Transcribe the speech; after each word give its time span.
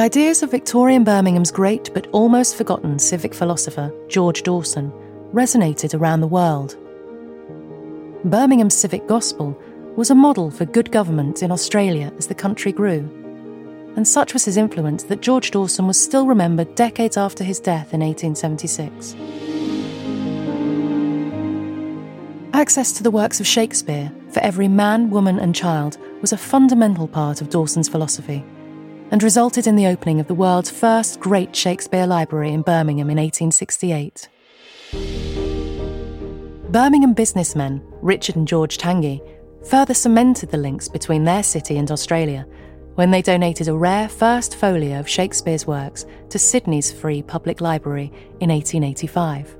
ideas 0.00 0.42
of 0.42 0.50
Victorian 0.50 1.04
Birmingham's 1.04 1.50
great 1.50 1.92
but 1.92 2.06
almost 2.12 2.56
forgotten 2.56 2.98
civic 2.98 3.34
philosopher, 3.34 3.92
George 4.08 4.42
Dawson, 4.42 4.90
resonated 5.34 5.98
around 5.98 6.20
the 6.20 6.26
world. 6.26 6.76
Birmingham's 8.24 8.74
civic 8.74 9.06
gospel 9.06 9.60
was 9.96 10.10
a 10.10 10.14
model 10.14 10.50
for 10.50 10.64
good 10.64 10.90
government 10.90 11.42
in 11.42 11.52
Australia 11.52 12.10
as 12.16 12.28
the 12.28 12.34
country 12.34 12.72
grew. 12.72 13.00
And 13.94 14.08
such 14.08 14.32
was 14.32 14.46
his 14.46 14.56
influence 14.56 15.02
that 15.04 15.20
George 15.20 15.50
Dawson 15.50 15.86
was 15.86 16.02
still 16.02 16.26
remembered 16.26 16.74
decades 16.74 17.18
after 17.18 17.44
his 17.44 17.60
death 17.60 17.92
in 17.92 18.00
1876. 18.00 19.14
Access 22.54 22.92
to 22.92 23.02
the 23.02 23.10
works 23.10 23.38
of 23.38 23.46
Shakespeare 23.46 24.10
for 24.30 24.40
every 24.40 24.68
man, 24.68 25.10
woman, 25.10 25.38
and 25.38 25.54
child 25.54 25.98
was 26.22 26.32
a 26.32 26.38
fundamental 26.38 27.06
part 27.06 27.42
of 27.42 27.50
Dawson's 27.50 27.88
philosophy 27.88 28.42
and 29.10 29.22
resulted 29.22 29.66
in 29.66 29.76
the 29.76 29.86
opening 29.86 30.20
of 30.20 30.28
the 30.28 30.34
world's 30.34 30.70
first 30.70 31.20
great 31.20 31.54
Shakespeare 31.54 32.06
library 32.06 32.52
in 32.52 32.62
Birmingham 32.62 33.10
in 33.10 33.18
1868. 33.18 34.28
Birmingham 36.70 37.14
businessmen 37.14 37.82
Richard 38.00 38.36
and 38.36 38.46
George 38.46 38.78
Tangye 38.78 39.20
further 39.66 39.94
cemented 39.94 40.50
the 40.50 40.56
links 40.56 40.88
between 40.88 41.24
their 41.24 41.42
city 41.42 41.76
and 41.76 41.90
Australia 41.90 42.46
when 42.94 43.10
they 43.10 43.22
donated 43.22 43.68
a 43.68 43.74
rare 43.74 44.08
first 44.08 44.56
folio 44.56 45.00
of 45.00 45.08
Shakespeare's 45.08 45.66
works 45.66 46.06
to 46.28 46.38
Sydney's 46.38 46.92
Free 46.92 47.22
Public 47.22 47.60
Library 47.60 48.12
in 48.40 48.50
1885. 48.50 49.56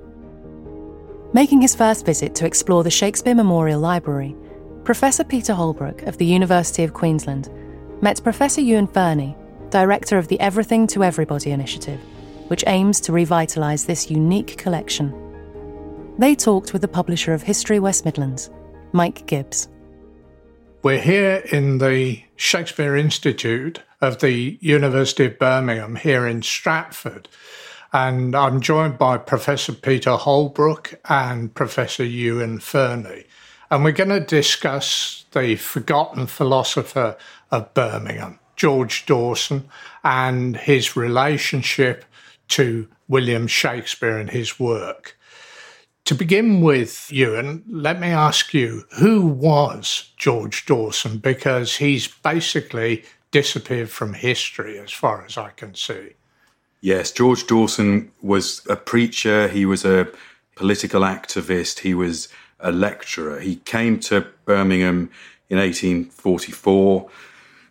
Making 1.32 1.60
his 1.60 1.74
first 1.74 2.04
visit 2.04 2.34
to 2.36 2.46
explore 2.46 2.82
the 2.82 2.90
Shakespeare 2.90 3.34
Memorial 3.34 3.80
Library, 3.80 4.36
Professor 4.84 5.24
Peter 5.24 5.54
Holbrook 5.54 6.02
of 6.02 6.18
the 6.18 6.26
University 6.26 6.82
of 6.82 6.92
Queensland 6.92 7.48
met 8.02 8.22
Professor 8.22 8.60
Ewan 8.60 8.86
Fernie, 8.86 9.36
director 9.68 10.16
of 10.16 10.28
the 10.28 10.40
Everything 10.40 10.86
to 10.88 11.04
Everybody 11.04 11.50
initiative, 11.50 12.00
which 12.48 12.64
aims 12.66 13.00
to 13.02 13.12
revitalise 13.12 13.86
this 13.86 14.10
unique 14.10 14.56
collection. 14.56 15.14
They 16.18 16.34
talked 16.34 16.72
with 16.72 16.82
the 16.82 16.88
publisher 16.88 17.34
of 17.34 17.42
History 17.42 17.78
West 17.78 18.04
Midlands, 18.04 18.50
Mike 18.92 19.26
Gibbs. 19.26 19.68
We're 20.82 21.00
here 21.00 21.42
in 21.52 21.78
the 21.78 22.22
Shakespeare 22.36 22.96
Institute 22.96 23.82
of 24.00 24.20
the 24.20 24.58
University 24.62 25.26
of 25.26 25.38
Birmingham 25.38 25.96
here 25.96 26.26
in 26.26 26.42
Stratford. 26.42 27.28
And 27.92 28.34
I'm 28.34 28.60
joined 28.60 28.96
by 28.96 29.18
Professor 29.18 29.72
Peter 29.72 30.12
Holbrook 30.12 30.98
and 31.08 31.54
Professor 31.54 32.04
Ewan 32.04 32.60
Fernie. 32.60 33.24
And 33.70 33.84
we're 33.84 33.92
going 33.92 34.10
to 34.10 34.20
discuss 34.20 35.24
the 35.32 35.54
forgotten 35.56 36.26
philosopher 36.26 37.16
of 37.52 37.72
Birmingham, 37.72 38.40
George 38.56 39.06
Dawson, 39.06 39.68
and 40.02 40.56
his 40.56 40.96
relationship 40.96 42.04
to 42.48 42.88
William 43.06 43.46
Shakespeare 43.46 44.18
and 44.18 44.30
his 44.30 44.58
work. 44.58 45.16
To 46.06 46.14
begin 46.16 46.60
with, 46.60 47.12
Ewan, 47.12 47.62
let 47.68 48.00
me 48.00 48.08
ask 48.08 48.52
you 48.52 48.84
who 48.98 49.26
was 49.26 50.10
George 50.16 50.66
Dawson? 50.66 51.18
Because 51.18 51.76
he's 51.76 52.08
basically 52.08 53.04
disappeared 53.30 53.90
from 53.90 54.14
history 54.14 54.80
as 54.80 54.90
far 54.90 55.24
as 55.24 55.38
I 55.38 55.50
can 55.50 55.76
see. 55.76 56.14
Yes, 56.80 57.12
George 57.12 57.46
Dawson 57.46 58.10
was 58.22 58.66
a 58.68 58.74
preacher, 58.74 59.46
he 59.46 59.64
was 59.64 59.84
a 59.84 60.08
political 60.56 61.02
activist, 61.02 61.80
he 61.80 61.94
was 61.94 62.28
a 62.62 62.72
lecturer. 62.72 63.40
He 63.40 63.56
came 63.56 64.00
to 64.00 64.26
Birmingham 64.44 65.10
in 65.48 65.58
1844 65.58 67.10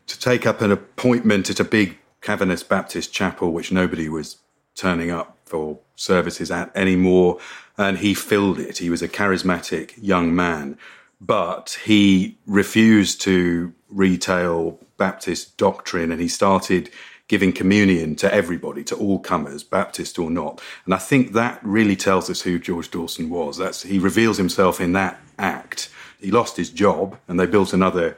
to 0.08 0.20
take 0.20 0.45
up 0.45 0.62
an 0.62 0.72
appointment 0.72 1.50
at 1.50 1.59
a 1.59 1.64
big 1.64 1.98
Calvinist 2.22 2.68
Baptist 2.68 3.14
chapel, 3.14 3.52
which 3.52 3.72
nobody 3.72 4.10
was 4.10 4.38
turning 4.76 5.11
up 5.11 5.38
for 5.45 5.80
services 5.95 6.52
at 6.52 6.76
anymore 6.76 7.39
and 7.78 7.99
he 7.99 8.14
filled 8.14 8.60
it. 8.60 8.78
He 8.78 8.89
was 8.89 9.02
a 9.02 9.08
charismatic 9.08 9.94
young 10.02 10.36
man, 10.36 10.78
but 11.20 11.80
he 11.86 12.38
refused 12.45 13.22
to 13.22 13.73
retail 13.89 14.80
Baptist 14.98 15.58
doctrine 15.58 16.11
and 16.11 16.22
he 16.22 16.28
started 16.28 16.92
giving 17.30 17.54
communion 17.54 18.16
to 18.17 18.34
everybody, 18.34 18.84
to 18.84 18.95
all 18.95 19.20
comers, 19.20 19.64
Baptist 19.64 20.20
or 20.20 20.30
not. 20.30 20.60
And 20.84 20.94
I 20.94 20.98
think 20.98 21.32
that 21.34 21.60
really 21.64 21.95
tells 21.95 22.30
us 22.30 22.42
who 22.42 22.60
George 22.60 22.92
Dawson 22.92 23.30
was. 23.30 23.58
That's 23.58 23.84
he 23.84 24.00
reveals 24.00 24.38
himself 24.38 24.82
in 24.82 24.92
that 24.94 25.22
act. 25.38 25.90
He 26.20 26.32
lost 26.32 26.58
his 26.58 26.70
job 26.70 27.17
and 27.28 27.40
they 27.40 27.45
built 27.45 27.72
another 27.72 28.17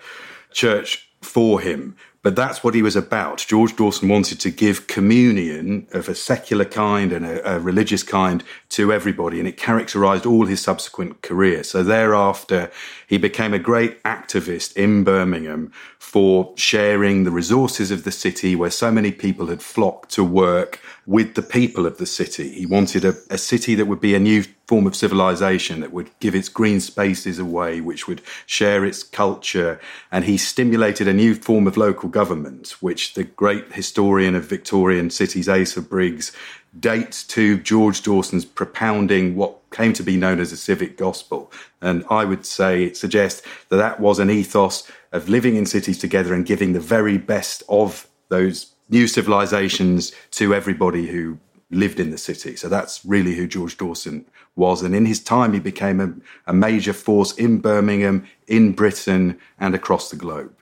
church 0.52 1.10
for 1.22 1.60
him. 1.60 1.96
But 2.24 2.36
that's 2.36 2.64
what 2.64 2.76
he 2.76 2.84
was 2.84 2.96
about. 2.96 3.44
George 3.48 3.76
Dawson 3.76 4.08
wanted 4.08 4.40
to 4.42 4.52
give 4.52 4.86
communion 4.86 5.88
of 5.92 6.08
a 6.08 6.14
secular 6.14 6.66
kind 6.66 7.12
and 7.12 7.26
a, 7.26 7.56
a, 7.56 7.60
religious 7.60 8.04
kind 8.04 8.44
to 8.70 8.94
everybody, 8.94 9.40
and 9.40 9.48
it 9.48 9.58
characterized 9.58 10.28
all 10.28 10.46
his 10.46 10.62
subsequent 10.62 11.24
career. 11.24 11.64
So 11.64 11.82
thereafter, 11.82 12.70
he 13.08 13.18
became 13.18 13.56
a 13.56 13.60
great 13.60 14.04
activist 14.04 14.76
in 14.76 15.04
Birmingham 15.04 15.72
for 15.98 16.54
sharing 16.58 17.24
the 17.24 17.32
resources 17.32 17.90
of 17.90 18.04
the 18.04 18.12
city 18.12 18.56
where 18.56 18.70
so 18.70 18.92
many 18.92 19.12
people 19.12 19.48
had 19.48 19.64
flocked 19.64 20.12
to 20.12 20.24
work 20.24 20.80
with 21.06 21.34
the 21.34 21.42
people 21.42 21.86
of 21.86 21.98
the 21.98 22.06
city. 22.06 22.50
He 22.50 22.66
wanted 22.66 23.04
a, 23.04 23.16
a 23.30 23.38
city 23.38 23.76
that 23.76 23.88
would 23.88 24.02
be 24.02 24.14
a 24.14 24.20
new 24.20 24.44
form 24.68 24.86
of 24.86 24.96
civilization 24.96 25.82
that 25.82 25.92
would 25.92 26.10
give 26.20 26.36
its 26.36 26.48
green 26.48 26.80
spaces 26.80 27.40
away, 27.40 27.82
which 27.82 28.08
would 28.08 28.22
share 28.46 28.86
its 28.86 29.04
culture. 29.04 29.80
And 30.12 30.26
he 30.26 30.38
stimulated 30.38 31.08
a 31.08 31.14
new 31.14 31.34
form 31.36 31.68
of 31.68 31.76
local 31.76 32.08
government, 32.08 32.76
which 32.82 33.16
the 33.16 33.24
great 33.24 33.74
historian 33.74 34.36
of 34.36 34.46
Victorian 34.46 35.10
cities, 35.10 35.50
Asa 35.50 35.82
Briggs, 35.82 36.32
dates 36.80 37.24
to 37.26 37.58
George 37.58 38.02
Dawson's 38.04 38.46
propounding 38.46 39.36
what 39.36 39.58
came 39.72 39.94
to 39.94 40.04
be 40.04 40.16
known 40.16 40.40
as 40.40 40.52
a 40.52 40.58
civic 40.58 40.98
gospel. 40.98 41.52
And 41.82 42.06
I 42.10 42.24
would 42.26 42.46
say 42.46 42.84
it 42.84 42.96
suggests 42.96 43.42
that 43.70 43.78
that 43.78 44.00
was 44.00 44.20
an 44.20 44.30
ethos 44.30 44.90
of 45.12 45.28
living 45.28 45.56
in 45.56 45.66
cities 45.66 45.98
together 45.98 46.34
and 46.34 46.46
giving 46.46 46.72
the 46.72 46.80
very 46.80 47.18
best 47.18 47.64
of 47.68 48.08
those 48.30 48.71
new 48.92 49.08
civilizations 49.08 50.12
to 50.32 50.54
everybody 50.54 51.08
who 51.08 51.40
lived 51.72 52.00
in 52.00 52.12
the 52.12 52.18
city. 52.18 52.56
So 52.56 52.70
that's 52.70 53.04
really 53.06 53.36
who 53.36 53.48
George 53.48 53.78
Dawson 53.78 54.26
was. 54.56 54.84
And 54.84 54.94
in 54.94 55.06
his 55.06 55.24
time, 55.24 55.54
he 55.54 55.60
became 55.60 56.00
a, 56.00 56.14
a 56.46 56.54
major 56.54 56.94
force 56.94 57.32
in 57.34 57.60
Birmingham, 57.60 58.28
in 58.48 58.74
Britain, 58.74 59.40
and 59.58 59.74
across 59.74 60.10
the 60.10 60.18
globe. 60.18 60.54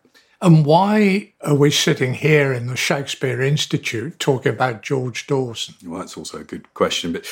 And 0.41 0.65
why 0.65 1.33
are 1.41 1.55
we 1.55 1.69
sitting 1.69 2.13
here 2.13 2.53
in 2.53 2.67
the 2.67 2.77
Shakespeare 2.77 3.41
Institute 3.41 4.19
talking 4.19 4.53
about 4.53 4.83
George 4.83 5.27
Dawson? 5.27 5.75
Well, 5.83 5.99
that's 5.99 6.15
also 6.15 6.39
a 6.39 6.45
good 6.45 6.73
question. 6.73 7.11
But 7.11 7.25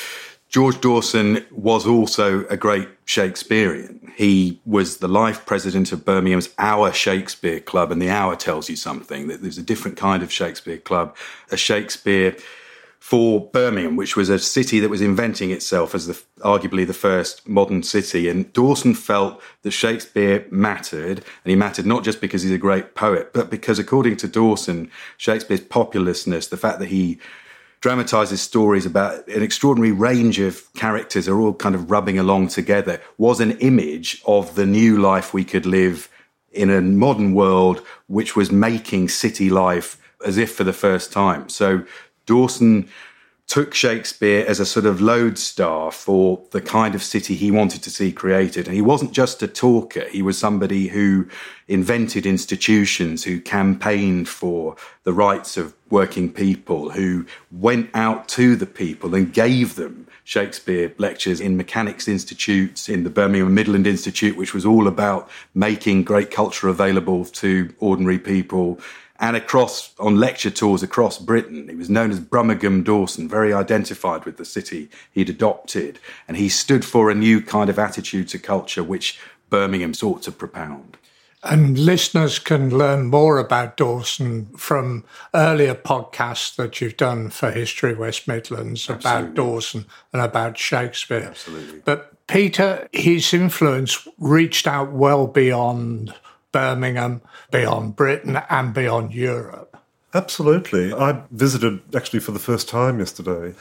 George 0.48 0.80
Dawson 0.80 1.44
was 1.50 1.86
also 1.86 2.46
a 2.46 2.56
great 2.56 2.88
Shakespearean. 3.04 4.12
He 4.16 4.60
was 4.64 4.96
the 4.96 5.08
life 5.08 5.44
president 5.44 5.92
of 5.92 6.06
Birmingham's 6.06 6.48
Our 6.58 6.90
Shakespeare 6.92 7.60
Club, 7.60 7.92
and 7.92 8.00
the 8.00 8.08
Our 8.08 8.34
tells 8.34 8.70
you 8.70 8.76
something 8.76 9.28
that 9.28 9.42
there's 9.42 9.58
a 9.58 9.62
different 9.62 9.98
kind 9.98 10.22
of 10.22 10.32
Shakespeare 10.32 10.78
club, 10.78 11.14
a 11.50 11.56
Shakespeare 11.58 12.34
for 12.98 13.48
Birmingham, 13.52 13.96
which 13.96 14.16
was 14.16 14.30
a 14.30 14.38
city 14.38 14.80
that 14.80 14.88
was 14.88 15.02
inventing 15.02 15.50
itself 15.50 15.94
as 15.94 16.06
the, 16.06 16.20
arguably 16.40 16.86
the 16.86 16.94
first 16.94 17.46
modern 17.46 17.82
city. 17.82 18.28
And 18.28 18.50
Dawson 18.54 18.94
felt 18.94 19.40
that 19.62 19.70
Shakespeare 19.70 20.46
mattered, 20.50 21.18
and 21.18 21.50
he 21.50 21.56
mattered 21.56 21.86
not 21.86 22.04
just 22.04 22.22
because 22.22 22.42
he's 22.42 22.52
a 22.52 22.58
great 22.58 22.94
poet, 22.94 23.34
but 23.34 23.50
because, 23.50 23.78
according 23.78 24.16
to 24.16 24.28
Dawson, 24.28 24.90
Shakespeare's 25.18 25.60
populousness, 25.60 26.48
the 26.48 26.56
fact 26.56 26.78
that 26.80 26.88
he 26.88 27.18
dramatizes 27.80 28.40
stories 28.40 28.86
about 28.86 29.26
an 29.28 29.42
extraordinary 29.42 29.92
range 29.92 30.38
of 30.38 30.72
characters 30.74 31.28
are 31.28 31.40
all 31.40 31.54
kind 31.54 31.74
of 31.74 31.90
rubbing 31.90 32.18
along 32.18 32.48
together 32.48 33.00
was 33.18 33.40
an 33.40 33.52
image 33.58 34.20
of 34.26 34.54
the 34.54 34.66
new 34.66 34.98
life 34.98 35.32
we 35.32 35.44
could 35.44 35.66
live 35.66 36.08
in 36.50 36.70
a 36.70 36.80
modern 36.80 37.34
world 37.34 37.82
which 38.06 38.34
was 38.34 38.50
making 38.50 39.08
city 39.08 39.48
life 39.48 40.00
as 40.26 40.36
if 40.36 40.54
for 40.54 40.64
the 40.64 40.72
first 40.72 41.12
time. 41.12 41.48
So 41.48 41.84
dawson 42.26 42.88
took 43.48 43.72
Shakespeare 43.72 44.44
as 44.46 44.60
a 44.60 44.66
sort 44.66 44.84
of 44.84 45.00
lodestar 45.00 45.90
for 45.90 46.42
the 46.50 46.60
kind 46.60 46.94
of 46.94 47.02
city 47.02 47.34
he 47.34 47.50
wanted 47.50 47.82
to 47.82 47.90
see 47.90 48.12
created. 48.12 48.66
And 48.66 48.76
he 48.76 48.82
wasn't 48.82 49.12
just 49.12 49.42
a 49.42 49.48
talker, 49.48 50.04
he 50.10 50.20
was 50.20 50.36
somebody 50.36 50.88
who 50.88 51.26
invented 51.66 52.26
institutions, 52.26 53.24
who 53.24 53.40
campaigned 53.40 54.28
for 54.28 54.76
the 55.04 55.14
rights 55.14 55.56
of 55.56 55.74
working 55.88 56.30
people, 56.30 56.90
who 56.90 57.24
went 57.50 57.88
out 57.94 58.28
to 58.28 58.54
the 58.54 58.66
people 58.66 59.14
and 59.14 59.32
gave 59.32 59.76
them 59.76 60.06
Shakespeare 60.24 60.92
lectures 60.98 61.40
in 61.40 61.56
mechanics 61.56 62.06
institutes, 62.06 62.86
in 62.86 63.02
the 63.02 63.08
Birmingham 63.08 63.54
Midland 63.54 63.86
Institute, 63.86 64.36
which 64.36 64.52
was 64.52 64.66
all 64.66 64.86
about 64.86 65.30
making 65.54 66.04
great 66.04 66.30
culture 66.30 66.68
available 66.68 67.24
to 67.24 67.74
ordinary 67.78 68.18
people 68.18 68.78
and 69.20 69.36
across 69.36 69.94
on 69.98 70.16
lecture 70.16 70.50
tours 70.50 70.82
across 70.82 71.18
Britain. 71.18 71.68
He 71.68 71.74
was 71.74 71.90
known 71.90 72.10
as 72.10 72.20
Brummagem 72.20 72.84
Dawson, 72.84 73.28
very 73.28 73.52
identified 73.52 74.24
with 74.24 74.36
the 74.36 74.44
city 74.44 74.88
he'd 75.12 75.30
adopted, 75.30 75.98
and 76.26 76.36
he 76.36 76.48
stood 76.48 76.84
for 76.84 77.10
a 77.10 77.14
new 77.14 77.40
kind 77.40 77.68
of 77.68 77.78
attitude 77.78 78.28
to 78.28 78.38
culture 78.38 78.82
which 78.82 79.18
Birmingham 79.50 79.94
sought 79.94 80.22
to 80.22 80.32
propound. 80.32 80.96
And 81.42 81.78
listeners 81.78 82.40
can 82.40 82.76
learn 82.76 83.06
more 83.06 83.38
about 83.38 83.76
Dawson 83.76 84.46
from 84.56 85.04
earlier 85.32 85.74
podcasts 85.74 86.56
that 86.56 86.80
you've 86.80 86.96
done 86.96 87.30
for 87.30 87.52
History 87.52 87.94
West 87.94 88.26
Midlands 88.26 88.90
Absolutely. 88.90 89.22
about 89.22 89.34
Dawson 89.34 89.86
and 90.12 90.20
about 90.20 90.58
Shakespeare. 90.58 91.22
Absolutely. 91.22 91.80
But 91.84 92.26
Peter, 92.26 92.88
his 92.92 93.32
influence 93.32 94.06
reached 94.18 94.66
out 94.66 94.90
well 94.90 95.28
beyond 95.28 96.12
Birmingham, 96.52 97.22
beyond 97.50 97.96
Britain, 97.96 98.40
and 98.48 98.72
beyond 98.74 99.14
Europe. 99.14 99.76
Absolutely. 100.14 100.92
I 100.92 101.22
visited 101.30 101.80
actually 101.94 102.20
for 102.20 102.32
the 102.32 102.38
first 102.38 102.68
time 102.68 102.98
yesterday 102.98 103.54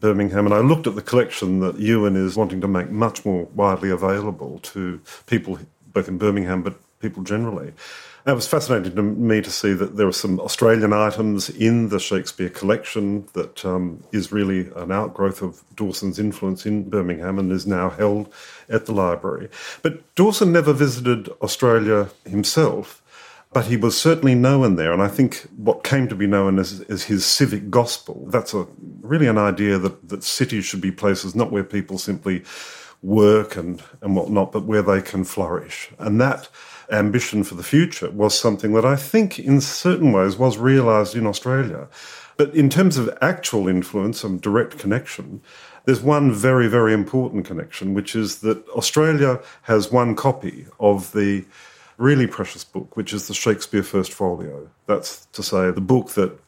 Birmingham, 0.00 0.46
and 0.46 0.54
I 0.54 0.58
looked 0.58 0.86
at 0.86 0.96
the 0.96 1.02
collection 1.02 1.60
that 1.60 1.78
Ewan 1.78 2.16
is 2.16 2.36
wanting 2.36 2.60
to 2.60 2.68
make 2.68 2.90
much 2.90 3.24
more 3.24 3.44
widely 3.54 3.88
available 3.90 4.58
to 4.64 5.00
people 5.26 5.58
both 5.92 6.08
in 6.08 6.18
Birmingham 6.18 6.62
but 6.62 6.74
people 7.00 7.22
generally. 7.22 7.72
It 8.26 8.32
was 8.32 8.46
fascinating 8.46 8.94
to 8.94 9.02
me 9.02 9.40
to 9.40 9.50
see 9.50 9.72
that 9.72 9.96
there 9.96 10.06
are 10.06 10.12
some 10.12 10.38
Australian 10.40 10.92
items 10.92 11.50
in 11.50 11.88
the 11.88 11.98
Shakespeare 11.98 12.48
collection 12.48 13.26
that 13.32 13.64
um, 13.64 14.04
is 14.12 14.30
really 14.30 14.70
an 14.76 14.92
outgrowth 14.92 15.42
of 15.42 15.62
Dawson's 15.74 16.18
influence 16.18 16.64
in 16.64 16.88
Birmingham 16.88 17.38
and 17.38 17.50
is 17.50 17.66
now 17.66 17.90
held 17.90 18.32
at 18.68 18.86
the 18.86 18.92
library. 18.92 19.48
But 19.82 20.14
Dawson 20.14 20.52
never 20.52 20.72
visited 20.72 21.28
Australia 21.40 22.10
himself 22.24 23.02
but 23.52 23.66
he 23.66 23.76
was 23.76 24.00
certainly 24.00 24.34
known 24.34 24.76
there. 24.76 24.92
And 24.92 25.02
I 25.02 25.08
think 25.08 25.46
what 25.56 25.84
came 25.84 26.08
to 26.08 26.14
be 26.14 26.26
known 26.26 26.58
as, 26.58 26.80
as 26.82 27.04
his 27.04 27.26
civic 27.26 27.70
gospel, 27.70 28.26
that's 28.28 28.54
a 28.54 28.66
really 29.02 29.26
an 29.26 29.38
idea 29.38 29.78
that, 29.78 30.08
that 30.08 30.24
cities 30.24 30.64
should 30.64 30.80
be 30.80 30.90
places 30.90 31.34
not 31.34 31.52
where 31.52 31.64
people 31.64 31.98
simply 31.98 32.44
work 33.02 33.56
and, 33.56 33.82
and 34.00 34.16
whatnot, 34.16 34.52
but 34.52 34.64
where 34.64 34.82
they 34.82 35.02
can 35.02 35.24
flourish. 35.24 35.90
And 35.98 36.20
that 36.20 36.48
ambition 36.90 37.44
for 37.44 37.54
the 37.54 37.62
future 37.62 38.10
was 38.10 38.38
something 38.38 38.72
that 38.74 38.84
I 38.84 38.96
think 38.96 39.38
in 39.38 39.60
certain 39.60 40.12
ways 40.12 40.36
was 40.36 40.58
realised 40.58 41.14
in 41.14 41.26
Australia. 41.26 41.88
But 42.36 42.54
in 42.54 42.68
terms 42.68 42.96
of 42.96 43.16
actual 43.20 43.68
influence 43.68 44.24
and 44.24 44.40
direct 44.40 44.78
connection, 44.78 45.42
there's 45.84 46.00
one 46.00 46.32
very, 46.32 46.68
very 46.68 46.92
important 46.92 47.44
connection, 47.44 47.94
which 47.94 48.14
is 48.14 48.40
that 48.40 48.66
Australia 48.70 49.40
has 49.62 49.92
one 49.92 50.14
copy 50.14 50.66
of 50.80 51.12
the 51.12 51.44
really 51.98 52.26
precious 52.26 52.64
book, 52.64 52.96
which 52.96 53.12
is 53.12 53.28
the 53.28 53.34
Shakespeare 53.34 53.82
First 53.82 54.12
Folio. 54.12 54.68
That's 54.86 55.26
to 55.26 55.42
say, 55.42 55.70
the 55.70 55.80
book 55.80 56.10
that 56.10 56.38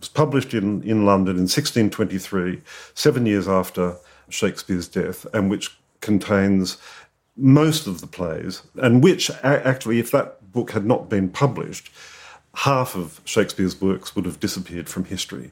was 0.00 0.08
published 0.08 0.54
in, 0.54 0.82
in 0.82 1.04
London 1.04 1.36
in 1.36 1.42
1623, 1.42 2.62
seven 2.94 3.26
years 3.26 3.48
after 3.48 3.96
Shakespeare's 4.28 4.88
death, 4.88 5.26
and 5.34 5.50
which 5.50 5.76
contains 6.00 6.76
most 7.36 7.86
of 7.86 8.00
the 8.00 8.06
plays, 8.06 8.62
and 8.76 9.02
which 9.02 9.30
actually, 9.42 9.98
if 9.98 10.10
that 10.10 10.52
book 10.52 10.70
had 10.70 10.86
not 10.86 11.08
been 11.08 11.28
published, 11.28 11.90
half 12.54 12.94
of 12.94 13.20
Shakespeare's 13.24 13.80
works 13.80 14.14
would 14.14 14.24
have 14.24 14.40
disappeared 14.40 14.88
from 14.88 15.04
history. 15.04 15.50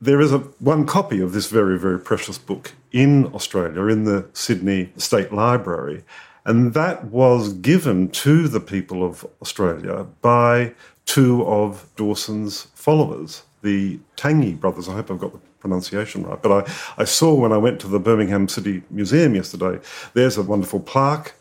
There 0.00 0.20
is 0.20 0.32
a 0.32 0.38
one 0.38 0.86
copy 0.86 1.20
of 1.20 1.32
this 1.32 1.48
very, 1.48 1.78
very 1.78 1.98
precious 1.98 2.38
book 2.38 2.72
in 2.90 3.26
Australia, 3.34 3.86
in 3.86 4.04
the 4.04 4.26
Sydney 4.32 4.92
State 4.96 5.32
Library, 5.32 6.04
and 6.46 6.72
that 6.72 7.04
was 7.04 7.52
given 7.52 8.08
to 8.08 8.48
the 8.48 8.60
people 8.60 9.04
of 9.04 9.26
Australia 9.42 10.06
by 10.22 10.72
two 11.04 11.44
of 11.44 11.86
Dawson's 11.96 12.62
followers, 12.74 13.42
the 13.62 13.98
Tangye 14.16 14.58
brothers. 14.58 14.88
I 14.88 14.94
hope 14.94 15.10
I've 15.10 15.18
got 15.18 15.32
the 15.32 15.40
pronunciation 15.60 16.24
right. 16.24 16.42
But 16.42 16.66
I, 16.66 16.72
I 17.02 17.04
saw 17.04 17.34
when 17.34 17.52
I 17.52 17.58
went 17.58 17.80
to 17.80 17.88
the 17.88 18.00
Birmingham 18.00 18.48
City 18.48 18.82
Museum 18.90 19.34
yesterday, 19.34 19.78
there's 20.14 20.36
a 20.36 20.42
wonderful 20.42 20.80
plaque 20.80 21.34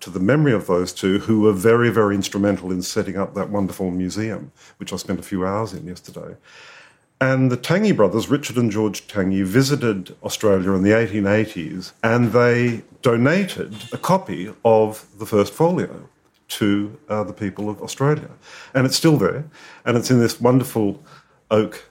to 0.00 0.10
the 0.10 0.20
memory 0.20 0.52
of 0.52 0.66
those 0.66 0.92
two 0.92 1.18
who 1.18 1.40
were 1.40 1.52
very, 1.52 1.90
very 1.90 2.14
instrumental 2.14 2.70
in 2.70 2.82
setting 2.82 3.16
up 3.16 3.34
that 3.34 3.50
wonderful 3.50 3.90
museum, 3.90 4.52
which 4.78 4.92
I 4.92 4.96
spent 4.96 5.18
a 5.18 5.22
few 5.22 5.44
hours 5.44 5.72
in 5.72 5.86
yesterday. 5.86 6.36
And 7.20 7.50
the 7.50 7.56
Tangye 7.56 7.96
brothers, 7.96 8.28
Richard 8.28 8.58
and 8.58 8.70
George 8.70 9.06
Tangye, 9.08 9.44
visited 9.44 10.14
Australia 10.22 10.72
in 10.72 10.82
the 10.82 10.90
1880s 10.90 11.92
and 12.02 12.32
they 12.32 12.82
donated 13.00 13.74
a 13.92 13.98
copy 13.98 14.52
of 14.64 15.06
the 15.18 15.24
first 15.24 15.54
folio 15.54 16.08
to 16.48 16.96
uh, 17.08 17.24
the 17.24 17.32
people 17.32 17.70
of 17.70 17.82
Australia. 17.82 18.28
And 18.74 18.86
it's 18.86 18.96
still 18.96 19.16
there. 19.16 19.44
And 19.84 19.96
it's 19.96 20.10
in 20.10 20.20
this 20.20 20.40
wonderful 20.40 21.02
oak 21.50 21.86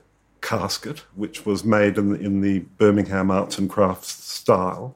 casket, 0.46 1.00
which 1.16 1.46
was 1.46 1.64
made 1.64 1.98
in 1.98 2.10
the, 2.12 2.20
in 2.20 2.42
the 2.42 2.60
Birmingham 2.78 3.32
Arts 3.32 3.58
and 3.58 3.68
Crafts 3.68 4.12
style. 4.24 4.96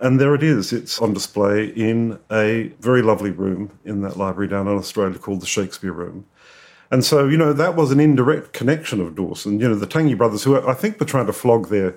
And 0.00 0.18
there 0.18 0.34
it 0.34 0.42
is. 0.42 0.72
It's 0.72 0.98
on 1.00 1.12
display 1.12 1.66
in 1.66 2.18
a 2.30 2.72
very 2.80 3.02
lovely 3.02 3.30
room 3.30 3.78
in 3.84 4.00
that 4.02 4.16
library 4.16 4.48
down 4.48 4.66
in 4.66 4.76
Australia 4.76 5.18
called 5.18 5.42
the 5.42 5.46
Shakespeare 5.46 5.92
Room. 5.92 6.26
And 6.90 7.04
so, 7.04 7.28
you 7.28 7.36
know, 7.36 7.52
that 7.52 7.76
was 7.76 7.90
an 7.90 8.00
indirect 8.00 8.52
connection 8.52 9.00
of 9.00 9.14
Dawson. 9.14 9.60
You 9.60 9.68
know, 9.68 9.74
the 9.74 9.86
Tangye 9.86 10.16
brothers, 10.16 10.44
who 10.44 10.66
I 10.66 10.74
think 10.74 10.98
were 10.98 11.06
trying 11.06 11.26
to 11.26 11.32
flog 11.32 11.68
their, 11.68 11.94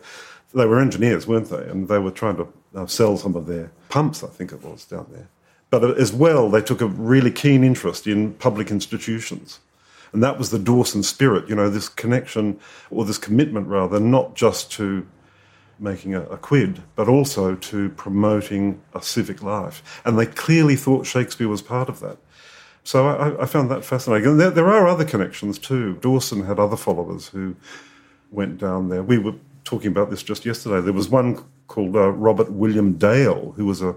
they 0.53 0.65
were 0.65 0.79
engineers, 0.79 1.25
weren't 1.25 1.49
they? 1.49 1.69
And 1.69 1.87
they 1.87 1.99
were 1.99 2.11
trying 2.11 2.37
to 2.37 2.47
uh, 2.75 2.85
sell 2.87 3.17
some 3.17 3.35
of 3.35 3.45
their 3.45 3.71
pumps, 3.87 4.23
I 4.23 4.27
think 4.27 4.51
it 4.51 4.63
was, 4.63 4.85
down 4.85 5.07
there. 5.11 5.29
But 5.69 5.97
as 5.97 6.11
well, 6.11 6.49
they 6.49 6.61
took 6.61 6.81
a 6.81 6.87
really 6.87 7.31
keen 7.31 7.63
interest 7.63 8.07
in 8.07 8.33
public 8.33 8.71
institutions. 8.71 9.59
And 10.11 10.23
that 10.23 10.37
was 10.37 10.49
the 10.49 10.59
Dawson 10.59 11.03
spirit, 11.03 11.47
you 11.49 11.55
know, 11.55 11.69
this 11.69 11.89
connection, 11.89 12.59
or 12.89 13.05
this 13.05 13.17
commitment 13.17 13.67
rather, 13.67 13.99
not 13.99 14.35
just 14.35 14.71
to 14.73 15.05
making 15.79 16.13
a, 16.13 16.21
a, 16.23 16.37
quid, 16.37 16.83
but 16.95 17.07
also 17.07 17.55
to 17.55 17.89
promoting 17.89 18.81
a 18.93 19.01
civic 19.01 19.41
life. 19.41 20.01
And 20.03 20.19
they 20.19 20.25
clearly 20.25 20.75
thought 20.75 21.05
Shakespeare 21.05 21.47
was 21.47 21.61
part 21.61 21.89
of 21.89 21.99
that. 22.01 22.17
So 22.83 23.07
I, 23.07 23.43
I 23.43 23.45
found 23.45 23.69
that 23.71 23.85
fascinating. 23.85 24.31
And 24.31 24.39
there, 24.39 24.49
there, 24.49 24.67
are 24.67 24.87
other 24.87 25.05
connections 25.05 25.57
too. 25.57 25.95
Dawson 26.01 26.43
had 26.43 26.59
other 26.59 26.75
followers 26.75 27.27
who 27.27 27.55
went 28.31 28.57
down 28.57 28.89
there. 28.89 29.03
We 29.03 29.17
were 29.17 29.35
talking 29.63 29.89
about 29.91 30.09
this 30.09 30.23
just 30.23 30.45
yesterday. 30.45 30.81
There 30.81 30.93
was 30.93 31.09
one 31.09 31.43
called 31.67 31.95
uh, 31.95 32.09
Robert 32.09 32.51
William 32.51 32.93
Dale, 32.93 33.53
who 33.55 33.65
was 33.65 33.81
a 33.81 33.95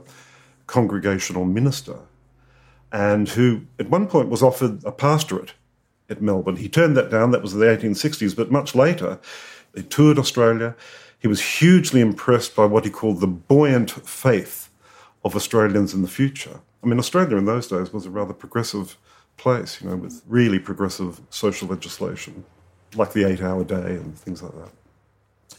congregational 0.66 1.44
minister, 1.44 1.96
and 2.92 3.28
who 3.30 3.62
at 3.78 3.88
one 3.88 4.06
point 4.06 4.28
was 4.28 4.42
offered 4.42 4.84
a 4.84 4.92
pastorate 4.92 5.54
at 6.08 6.22
Melbourne. 6.22 6.56
He 6.56 6.68
turned 6.68 6.96
that 6.96 7.10
down. 7.10 7.30
That 7.30 7.42
was 7.42 7.54
in 7.54 7.60
the 7.60 7.66
1860s. 7.66 8.36
But 8.36 8.50
much 8.50 8.74
later, 8.74 9.18
he 9.74 9.82
toured 9.82 10.18
Australia. 10.18 10.74
He 11.18 11.28
was 11.28 11.58
hugely 11.58 12.00
impressed 12.00 12.56
by 12.56 12.64
what 12.64 12.84
he 12.84 12.90
called 12.90 13.20
the 13.20 13.26
buoyant 13.26 13.90
faith 13.90 14.70
of 15.24 15.36
Australians 15.36 15.94
in 15.94 16.02
the 16.02 16.08
future. 16.08 16.60
I 16.82 16.86
mean, 16.86 16.98
Australia 16.98 17.36
in 17.36 17.44
those 17.44 17.68
days 17.68 17.92
was 17.92 18.06
a 18.06 18.10
rather 18.10 18.32
progressive 18.32 18.98
place, 19.36 19.80
you 19.80 19.88
know, 19.88 19.96
with 19.96 20.22
really 20.26 20.58
progressive 20.58 21.20
social 21.30 21.68
legislation, 21.68 22.44
like 22.96 23.12
the 23.12 23.24
eight 23.24 23.40
hour 23.40 23.64
day 23.64 23.96
and 23.96 24.18
things 24.18 24.42
like 24.42 24.52
that. 24.52 24.70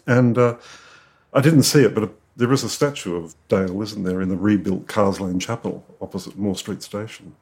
And 0.05 0.37
uh, 0.37 0.57
I 1.33 1.41
didn't 1.41 1.63
see 1.63 1.83
it, 1.83 1.95
but 1.95 2.13
there 2.35 2.51
is 2.51 2.63
a 2.63 2.69
statue 2.69 3.15
of 3.15 3.35
Dale, 3.47 3.81
isn't 3.81 4.03
there, 4.03 4.21
in 4.21 4.29
the 4.29 4.35
rebuilt 4.35 4.87
Carrs 4.87 5.19
Lane 5.19 5.39
Chapel 5.39 5.85
opposite 6.01 6.37
Moor 6.37 6.55
Street 6.55 6.83
Station. 6.83 7.35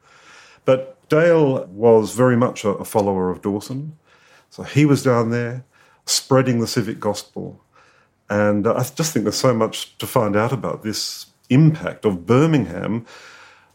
But 0.64 1.08
Dale 1.08 1.66
was 1.66 2.14
very 2.14 2.36
much 2.36 2.64
a, 2.64 2.84
follower 2.84 3.30
of 3.30 3.42
Dawson. 3.42 3.98
So 4.50 4.62
he 4.62 4.84
was 4.84 5.02
down 5.02 5.30
there 5.30 5.64
spreading 6.06 6.60
the 6.60 6.66
civic 6.66 7.00
gospel. 7.00 7.60
And 8.30 8.66
uh, 8.66 8.74
I 8.74 8.82
just 8.82 9.12
think 9.12 9.24
there's 9.24 9.36
so 9.36 9.54
much 9.54 9.96
to 9.98 10.06
find 10.06 10.36
out 10.36 10.52
about 10.52 10.82
this 10.82 11.26
impact 11.50 12.04
of 12.04 12.26
Birmingham 12.26 13.04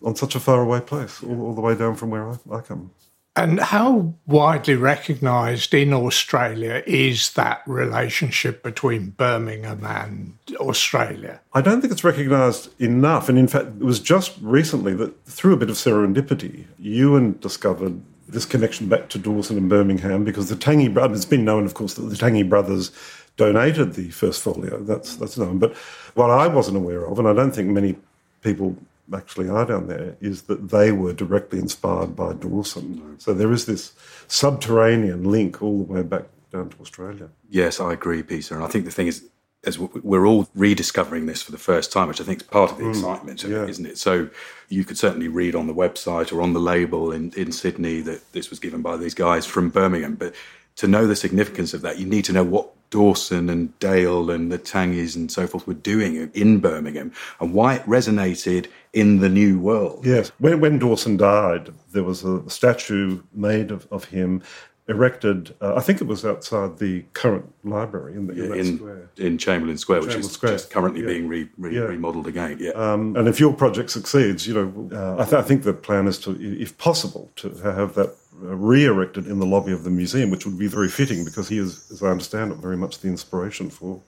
on 0.04 0.16
such 0.16 0.36
a 0.36 0.40
faraway 0.40 0.80
place, 0.80 1.22
all, 1.24 1.42
all 1.42 1.54
the 1.54 1.62
way 1.62 1.76
down 1.76 1.96
from 1.96 2.10
where 2.10 2.30
I, 2.30 2.38
I 2.52 2.62
come. 2.62 2.92
And 3.38 3.60
how 3.60 4.16
widely 4.26 4.74
recognised 4.74 5.72
in 5.72 5.94
Australia 5.94 6.82
is 6.88 7.34
that 7.34 7.62
relationship 7.68 8.64
between 8.64 9.12
Birmingham 9.12 9.86
and 9.86 10.34
Australia? 10.56 11.40
I 11.54 11.62
don't 11.62 11.80
think 11.80 11.94
it's 11.94 12.04
recognised 12.04 12.70
enough. 12.82 13.30
And 13.30 13.38
in 13.38 13.48
fact, 13.48 13.68
it 13.80 13.84
was 13.84 14.00
just 14.00 14.36
recently 14.42 14.96
that 14.96 15.24
through 15.26 15.54
a 15.54 15.58
bit 15.58 15.70
of 15.70 15.76
serendipity, 15.76 16.66
Ewan 16.80 17.38
discovered 17.40 18.02
this 18.28 18.44
connection 18.44 18.90
back 18.90 19.08
to 19.10 19.20
Dawson 19.20 19.56
and 19.56 19.70
Birmingham 19.70 20.24
because 20.24 20.50
the 20.50 20.56
Tangye 20.56 20.92
brothers, 20.92 21.20
it's 21.20 21.26
been 21.26 21.46
known, 21.46 21.64
of 21.64 21.76
course, 21.76 21.94
that 21.94 22.10
the 22.10 22.16
Tangye 22.16 22.50
brothers 22.50 22.92
donated 23.38 23.94
the 23.94 24.10
first 24.10 24.42
folio. 24.42 24.80
That's, 24.80 25.16
that's 25.16 25.38
known. 25.38 25.60
But 25.60 25.76
what 26.16 26.32
I 26.32 26.48
wasn't 26.48 26.78
aware 26.78 27.06
of, 27.06 27.20
and 27.20 27.28
I 27.28 27.34
don't 27.34 27.52
think 27.52 27.70
many 27.70 27.98
people 28.42 28.76
actually 29.14 29.50
are 29.50 29.66
down 29.66 29.88
there 29.88 30.18
is 30.20 30.44
that 30.44 30.70
they 30.70 30.92
were 30.92 31.14
directly 31.14 31.60
inspired 31.60 32.16
by 32.16 32.34
Dawson. 32.34 33.16
So 33.20 33.34
there 33.34 33.52
is 33.52 33.66
this 33.66 33.94
subterranean 34.28 35.24
link 35.24 35.62
all 35.62 35.84
the 35.84 35.94
way 35.94 36.04
back 36.04 36.26
down 36.52 36.70
to 36.70 36.80
Australia. 36.82 37.30
Yes, 37.50 37.80
I 37.80 37.94
agree, 37.94 38.24
Peter. 38.24 38.56
And 38.56 38.64
I 38.64 38.68
think 38.68 38.86
the 38.86 38.92
thing 38.92 39.08
is, 39.08 39.26
as 39.64 39.80
we're 39.80 40.26
all 40.26 40.48
rediscovering 40.56 41.26
this 41.26 41.42
for 41.42 41.52
the 41.52 41.58
first 41.58 41.92
time, 41.92 42.08
which 42.08 42.22
I 42.22 42.24
think 42.24 42.42
is 42.42 42.48
part 42.48 42.72
of 42.72 42.78
the 42.78 42.86
mm, 42.86 42.90
excitement, 42.92 43.44
yeah. 43.44 43.66
isn't 43.66 43.86
it? 43.86 43.98
So 43.98 44.30
you 44.70 44.86
could 44.86 44.98
certainly 44.98 45.28
read 45.28 45.56
on 45.56 45.68
the 45.68 45.74
website 45.74 46.32
or 46.32 46.42
on 46.42 46.54
the 46.54 46.60
label 46.60 47.12
in, 47.12 47.34
in 47.36 47.52
Sydney 47.52 48.02
that 48.02 48.32
this 48.34 48.50
was 48.50 48.60
given 48.60 48.82
by 48.82 48.98
these 48.98 49.14
guys 49.14 49.46
from 49.46 49.70
Birmingham. 49.70 50.16
But 50.16 50.36
to 50.78 50.88
know 50.88 51.08
the 51.08 51.16
significance 51.16 51.74
of 51.74 51.82
that, 51.82 51.98
you 51.98 52.06
need 52.06 52.24
to 52.26 52.34
know 52.34 52.44
what 52.44 52.72
Dawson 52.90 53.50
and 53.50 53.78
Dale 53.80 54.32
and 54.32 54.52
the 54.52 54.58
Tangyes 54.60 55.16
and 55.16 55.32
so 55.32 55.46
forth 55.48 55.68
were 55.68 55.74
doing 55.74 56.30
in 56.34 56.60
Birmingham 56.60 57.12
and 57.40 57.54
why 57.54 57.76
it 57.76 57.84
resonated 57.86 58.68
in 58.94 59.20
the 59.20 59.30
new 59.30 59.60
world. 59.60 60.06
Yes. 60.06 60.32
When, 60.40 60.60
when 60.62 60.80
Dawson 60.80 61.18
died, 61.18 61.74
there 61.92 62.04
was 62.04 62.24
a 62.24 62.50
statue 62.50 63.22
made 63.34 63.72
of, 63.72 63.88
of 63.92 64.06
him 64.06 64.42
erected, 64.90 65.54
uh, 65.60 65.76
I 65.76 65.82
think 65.82 66.00
it 66.00 66.06
was 66.08 66.24
outside 66.24 66.78
the 66.80 67.02
current 67.12 67.46
library 67.66 68.14
in, 68.14 68.28
the, 68.28 68.36
yeah, 68.36 68.44
in, 68.46 68.54
in, 68.54 68.78
square. 68.78 69.10
in 69.18 69.38
Chamberlain 69.38 69.78
Square, 69.78 70.02
which 70.04 70.16
is 70.16 70.32
Square. 70.32 70.54
just 70.54 70.70
currently 70.72 71.02
Yeah. 71.02 71.08
being 71.08 71.28
re, 71.28 71.50
re, 71.58 71.76
Yeah. 71.76 71.82
remodeled 71.82 72.26
again. 72.28 72.56
Yeah. 72.62 72.72
Um, 72.72 73.14
and 73.18 73.28
if 73.28 73.38
your 73.38 73.52
project 73.54 73.90
succeeds, 73.90 74.48
you 74.48 74.54
know, 74.54 74.90
uh, 74.98 75.22
I, 75.22 75.26
th- 75.26 75.34
I 75.34 75.42
think 75.42 75.64
the 75.64 75.74
plan 75.74 76.08
is 76.08 76.18
to, 76.20 76.38
if 76.40 76.78
possible, 76.78 77.30
to 77.36 77.50
have 77.64 77.96
that 77.96 78.16
uh, 78.44 78.56
re-erected 78.56 79.28
in 79.28 79.40
the 79.40 79.46
lobby 79.46 79.72
of 79.72 79.84
the 79.84 79.90
museum, 79.90 80.30
which 80.30 80.46
would 80.46 80.58
be 80.58 80.68
very 80.68 80.90
fitting 80.90 81.26
because 81.26 81.50
he 81.50 81.58
is, 81.58 81.90
as 81.92 82.04
I 82.04 82.10
understand 82.10 82.52
it, 82.52 82.58
very 82.58 82.78
much 82.78 83.00
the 83.00 83.08
inspiration 83.08 83.70
for 83.70 84.02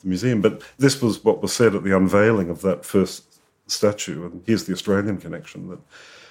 the 0.00 0.08
museum. 0.08 0.40
But 0.40 0.62
this 0.78 1.00
was 1.02 1.24
what 1.24 1.42
was 1.42 1.52
said 1.52 1.74
at 1.74 1.84
the 1.84 1.96
unveiling 1.96 2.50
of 2.50 2.62
that 2.62 2.84
first 2.84 3.40
statue, 3.66 4.24
and 4.24 4.42
here's 4.46 4.64
the 4.64 4.72
Australian 4.72 5.18
connection 5.18 5.68
that. 5.68 5.80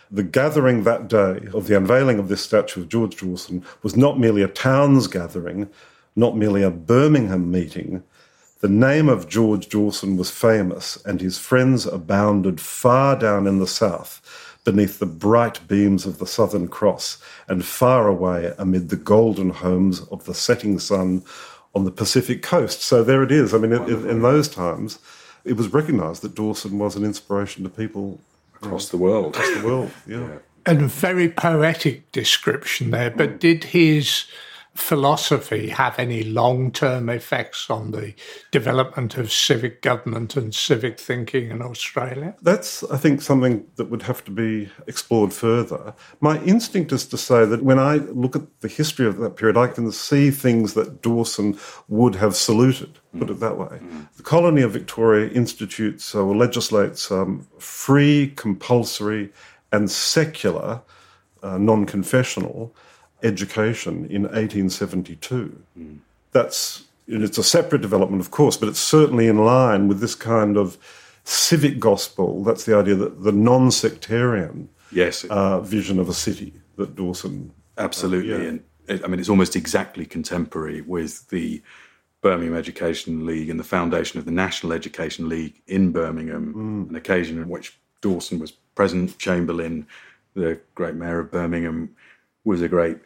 The 0.10 0.24
gathering 0.24 0.84
that 0.86 1.10
day 1.10 1.50
of 1.54 1.68
the 1.68 1.76
unveiling 1.76 2.18
of 2.18 2.30
this 2.30 2.42
statue 2.42 2.80
of 2.80 2.88
George 2.88 3.18
Dawson 3.18 3.66
was 3.84 3.98
not 3.98 4.18
merely 4.18 4.42
a 4.42 4.48
town's 4.48 5.06
gathering, 5.06 5.68
not 6.16 6.38
merely 6.38 6.64
a 6.64 6.72
Birmingham 6.72 7.52
meeting, 7.52 8.04
the 8.60 8.68
name 8.68 9.08
of 9.08 9.30
George 9.30 9.70
Dawson 9.70 10.18
was 10.18 10.32
famous, 10.32 10.98
and 11.06 11.22
his 11.22 11.38
friends 11.38 11.86
abounded 11.86 12.60
far 12.60 13.16
down 13.16 13.46
in 13.46 13.60
the 13.60 13.68
south, 13.68 14.20
beneath 14.68 15.00
the 15.00 15.06
bright 15.06 15.66
beams 15.70 16.06
of 16.06 16.20
the 16.20 16.28
Southern 16.28 16.68
Cross, 16.68 17.20
and 17.48 17.64
far 17.64 18.10
away 18.10 18.54
amid 18.58 18.90
the 18.90 18.98
golden 18.98 19.50
homes 19.50 20.02
of 20.10 20.26
the 20.26 20.34
setting 20.34 20.78
sun 20.78 21.24
on 21.74 21.86
the 21.86 21.92
Pacific 21.92 22.42
coast. 22.44 22.82
So 22.82 23.02
there 23.02 23.24
it 23.24 23.32
is. 23.32 23.54
I 23.54 23.60
mean, 23.60 23.72
in, 23.72 24.10
in 24.10 24.22
those 24.24 24.50
times, 24.50 25.00
it 25.46 25.54
was 25.54 25.74
recognised 25.74 26.22
that 26.24 26.36
Dawson 26.36 26.78
was 26.80 26.98
an 26.98 27.06
inspiration 27.06 27.64
to 27.64 27.70
people 27.70 28.20
Across 28.62 28.90
the 28.90 28.98
world. 28.98 29.36
across 29.38 29.56
the 29.56 29.66
world. 29.66 29.92
Yeah. 30.06 30.28
And 30.66 30.82
a 30.82 30.88
very 30.88 31.30
poetic 31.30 32.12
description 32.12 32.92
there, 32.92 33.10
but 33.10 33.40
did 33.40 33.64
his 33.64 34.26
philosophy 34.78 35.70
have 35.70 35.98
any 35.98 36.24
long 36.24 36.72
term 36.72 37.10
effects 37.10 37.70
on 37.70 37.92
the 37.92 38.14
development 38.52 39.18
of 39.18 39.32
civic 39.32 39.82
government 39.82 40.38
and 40.38 40.54
civic 40.54 41.00
thinking 41.00 41.50
in 41.50 41.62
Australia? 41.62 42.36
That's, 42.42 42.84
I 42.86 42.98
think, 42.98 43.22
something 43.22 43.66
that 43.76 43.90
would 43.90 44.04
have 44.04 44.24
to 44.26 44.32
be 44.32 44.70
explored 44.86 45.34
further. 45.34 45.94
My 46.22 46.42
instinct 46.44 46.92
is 46.92 47.06
to 47.08 47.18
say 47.18 47.46
that 47.46 47.64
when 47.64 47.80
I 47.80 47.96
look 47.96 48.36
at 48.36 48.62
the 48.62 48.68
history 48.68 49.08
of 49.08 49.18
that 49.18 49.36
period, 49.36 49.58
I 49.58 49.68
can 49.68 49.92
see 49.92 50.30
things 50.32 50.76
that 50.76 51.02
Dawson 51.02 51.58
would 51.88 52.16
have 52.16 52.36
saluted, 52.36 53.00
put 53.18 53.30
it 53.30 53.40
that 53.40 53.58
way. 53.58 53.80
The 54.16 54.24
colony 54.24 54.62
of 54.62 54.72
Victoria 54.72 55.30
institutes 55.30 56.14
or 56.14 56.36
legislates 56.36 57.12
um, 57.12 57.48
free, 57.58 58.34
compulsory, 58.36 59.34
and 59.72 59.90
secular, 59.90 60.82
uh, 61.44 61.58
non 61.58 61.86
confessional 61.86 62.76
education 63.24 64.06
in 64.06 64.24
1872. 64.24 65.64
Hmm. 65.76 65.96
That's 66.32 66.84
it's 67.08 67.38
a 67.38 67.44
separate 67.44 67.82
development, 67.82 68.22
of 68.22 68.32
course, 68.32 68.58
but 68.58 68.68
it's 68.68 68.80
certainly 68.80 69.28
in 69.28 69.38
line 69.38 69.88
with 69.88 70.02
this 70.02 70.14
kind 70.14 70.58
of 70.58 70.78
civic 71.24 71.80
gospel. 71.80 72.44
That's 72.44 72.66
the 72.66 72.76
idea 72.76 72.96
that 72.96 73.24
the 73.24 73.32
non-sectarian 73.32 74.70
Yes, 74.92 75.26
uh, 75.26 75.60
vision 75.62 76.00
of 76.00 76.10
a 76.10 76.14
city 76.14 76.54
that 76.76 76.96
Dawson. 76.96 77.52
Uh, 77.78 77.82
absolutely. 77.82 78.32
yeah. 78.32 78.50
And 78.50 78.64
it, 78.88 79.04
I 79.04 79.08
mean, 79.08 79.20
it's 79.20 79.30
almost 79.30 79.56
exactly 79.56 80.06
contemporary 80.06 80.82
with 80.82 81.28
the 81.30 81.62
Birmingham 82.22 82.58
Education 82.58 83.26
League 83.26 83.50
and 83.50 83.60
the 83.60 83.64
foundation 83.64 84.20
of 84.20 84.26
the 84.26 84.32
National 84.32 84.74
Education 84.74 85.30
League 85.30 85.62
in 85.68 85.92
Birmingham, 85.92 86.54
hmm. 86.54 86.90
an 86.90 86.96
occasion 86.96 87.42
in 87.42 87.50
which 87.50 87.78
Dawson 88.02 88.40
was 88.40 88.52
present. 88.52 89.18
Chamberlain, 89.18 89.88
the 90.34 90.60
great 90.76 90.96
mayor 90.96 91.20
of 91.20 91.32
Birmingham, 91.32 91.96
was 92.48 92.62
a 92.62 92.68
great 92.68 92.98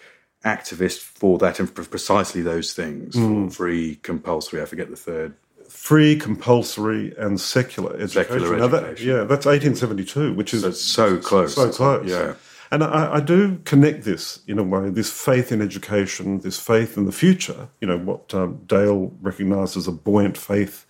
activist 0.45 0.99
for 0.99 1.37
that 1.39 1.59
and 1.59 1.69
for 1.69 1.83
precisely 1.83 2.41
those 2.41 2.73
things 2.73 3.15
for 3.15 3.49
free, 3.49 3.95
compulsory. 4.01 4.61
I 4.61 4.65
forget 4.65 4.89
the 4.89 4.95
third. 4.95 5.33
Free, 5.69 6.15
compulsory, 6.17 7.13
and 7.17 7.39
secular 7.39 7.93
education. 7.95 8.09
Secular 8.39 8.57
Now 8.57 8.67
that- 8.67 8.83
education. 8.83 9.07
yeah, 9.07 9.23
that's 9.23 9.45
1872, 9.45 10.33
which 10.33 10.53
is 10.53 10.61
So 10.63 10.71
so 10.71 11.17
close. 11.17 11.55
so 11.55 11.69
close. 11.69 12.07
Yeah. 12.09 12.33
And 12.73 12.83
I, 12.85 13.15
I 13.15 13.19
do 13.19 13.57
connect 13.65 14.03
this 14.05 14.39
in 14.47 14.57
a 14.57 14.63
way, 14.63 14.89
this 14.89 15.11
faith 15.11 15.51
in 15.51 15.61
education, 15.61 16.39
this 16.39 16.57
faith 16.57 16.97
in 16.97 17.05
the 17.05 17.11
future, 17.11 17.67
you 17.81 17.87
know, 17.87 17.97
what 17.97 18.33
um, 18.33 18.61
Dale 18.65 19.11
recognised 19.21 19.75
as 19.75 19.87
a 19.87 19.91
buoyant 19.91 20.37
faith 20.37 20.85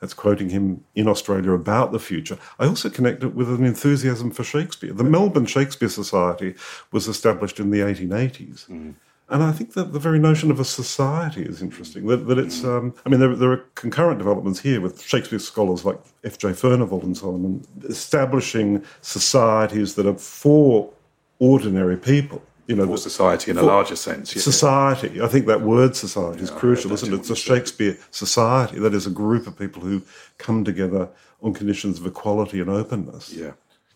that's 0.00 0.14
quoting 0.14 0.50
him 0.50 0.84
in 0.94 1.08
Australia 1.08 1.52
about 1.52 1.92
the 1.92 1.98
future. 1.98 2.38
I 2.58 2.66
also 2.66 2.90
connect 2.90 3.22
it 3.22 3.34
with 3.34 3.48
an 3.48 3.64
enthusiasm 3.64 4.30
for 4.30 4.44
Shakespeare. 4.44 4.92
The 4.92 5.04
Melbourne 5.04 5.46
Shakespeare 5.46 5.88
Society 5.88 6.54
was 6.92 7.08
established 7.08 7.58
in 7.58 7.70
the 7.70 7.80
1880s. 7.80 8.68
And 9.28 9.42
I 9.42 9.50
think 9.50 9.72
that 9.72 9.92
the 9.92 9.98
very 9.98 10.20
notion 10.20 10.52
of 10.52 10.60
a 10.60 10.64
society 10.64 11.42
is 11.42 11.60
interesting. 11.60 12.06
That, 12.06 12.28
that 12.28 12.38
it's, 12.38 12.62
um, 12.62 12.94
I 13.04 13.08
mean, 13.08 13.18
there, 13.18 13.34
there 13.34 13.50
are 13.50 13.64
concurrent 13.74 14.18
developments 14.18 14.60
here 14.60 14.80
with 14.80 15.02
Shakespeare 15.02 15.40
scholars 15.40 15.84
like 15.84 15.98
F.J. 16.22 16.50
Furnivall 16.50 17.02
and 17.02 17.16
so 17.16 17.34
on, 17.34 17.44
and 17.44 17.84
establishing 17.84 18.84
societies 19.00 19.96
that 19.96 20.06
are 20.06 20.14
for 20.14 20.92
ordinary 21.40 21.96
people. 21.96 22.40
You 22.66 22.74
know, 22.74 22.86
For 22.86 22.96
society 22.96 23.50
in 23.52 23.58
a 23.58 23.62
larger 23.62 23.94
sense. 23.96 24.34
yeah. 24.34 24.42
Society. 24.42 25.20
I 25.20 25.28
think 25.28 25.46
that 25.46 25.60
word 25.60 25.94
society 25.94 26.42
is 26.42 26.50
Yeah, 26.50 26.56
I 26.56 26.58
crucial, 26.58 26.90
heard 26.90 26.98
that 26.98 27.02
isn't 27.04 27.14
it? 27.14 27.20
It's 27.20 27.28
a 27.30 27.32
once, 27.34 27.40
Shakespeare 27.40 27.96
society. 28.10 28.78
That 28.80 28.92
is 28.94 29.06
a 29.06 29.10
group 29.10 29.46
of 29.46 29.56
people 29.56 29.82
who 29.82 30.02
come 30.38 30.64
together 30.64 31.08
on 31.42 31.54
conditions 31.54 32.00
of 32.00 32.06
equality 32.06 32.58
and 32.60 32.68
openness. 32.68 33.32
Yeah. 33.32 33.52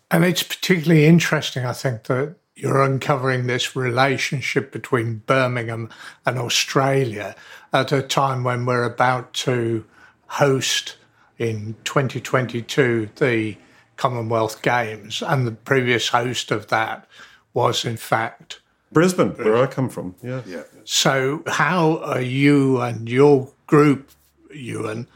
And 0.09 0.23
it's 0.23 0.43
particularly 0.43 1.05
interesting, 1.05 1.65
I 1.65 1.73
think, 1.73 2.03
that 2.03 2.35
you're 2.55 2.81
uncovering 2.81 3.47
this 3.47 3.75
relationship 3.75 4.71
between 4.71 5.17
Birmingham 5.25 5.89
and 6.25 6.37
Australia 6.37 7.35
at 7.73 7.91
a 7.91 8.01
time 8.01 8.43
when 8.43 8.65
we're 8.65 8.83
about 8.83 9.33
to 9.33 9.83
host 10.27 10.95
in 11.37 11.75
2022 11.83 13.09
the 13.17 13.57
Commonwealth 13.97 14.61
Games. 14.61 15.21
And 15.21 15.45
the 15.45 15.51
previous 15.51 16.09
host 16.09 16.51
of 16.51 16.67
that 16.67 17.05
was, 17.53 17.83
in 17.83 17.97
fact, 17.97 18.60
Brisbane, 18.91 19.29
where 19.31 19.57
I 19.57 19.67
come 19.67 19.89
from. 19.89 20.15
Yeah. 20.21 20.41
Yeah. 20.45 20.63
so, 20.83 21.43
how 21.47 21.99
are 21.99 22.21
you 22.21 22.81
and 22.81 23.07
your 23.07 23.49
group, 23.67 24.09
Ewan, 24.53 25.07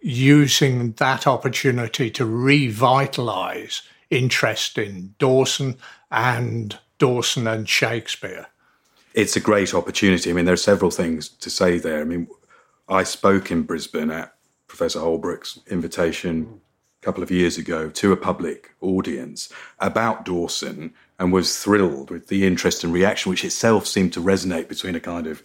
using 0.00 0.92
that 0.92 1.26
opportunity 1.26 2.10
to 2.10 2.24
revitalise 2.24 3.82
interest 4.10 4.76
in 4.76 5.14
Dawson 5.18 5.76
and 6.10 6.78
Dawson 6.98 7.46
and 7.46 7.68
Shakespeare? 7.68 8.46
It's 9.14 9.36
a 9.36 9.40
great 9.40 9.74
opportunity. 9.74 10.30
I 10.30 10.32
mean, 10.34 10.44
there 10.44 10.54
are 10.54 10.58
several 10.58 10.90
things 10.90 11.28
to 11.28 11.48
say 11.48 11.78
there. 11.78 12.00
I 12.00 12.04
mean, 12.04 12.28
I 12.88 13.04
spoke 13.04 13.50
in 13.50 13.62
Brisbane 13.62 14.10
at 14.10 14.34
Professor 14.66 15.00
Holbrook's 15.00 15.60
invitation 15.68 16.60
a 17.00 17.04
couple 17.04 17.22
of 17.22 17.30
years 17.30 17.56
ago 17.56 17.88
to 17.90 18.12
a 18.12 18.16
public 18.16 18.74
audience 18.80 19.48
about 19.78 20.24
Dawson 20.24 20.92
and 21.18 21.32
was 21.32 21.58
thrilled 21.62 22.10
with 22.10 22.28
the 22.28 22.46
interest 22.46 22.84
and 22.84 22.92
reaction, 22.92 23.30
which 23.30 23.44
itself 23.44 23.86
seemed 23.86 24.12
to 24.12 24.20
resonate 24.20 24.68
between 24.68 24.94
a 24.94 25.00
kind 25.00 25.26
of 25.26 25.42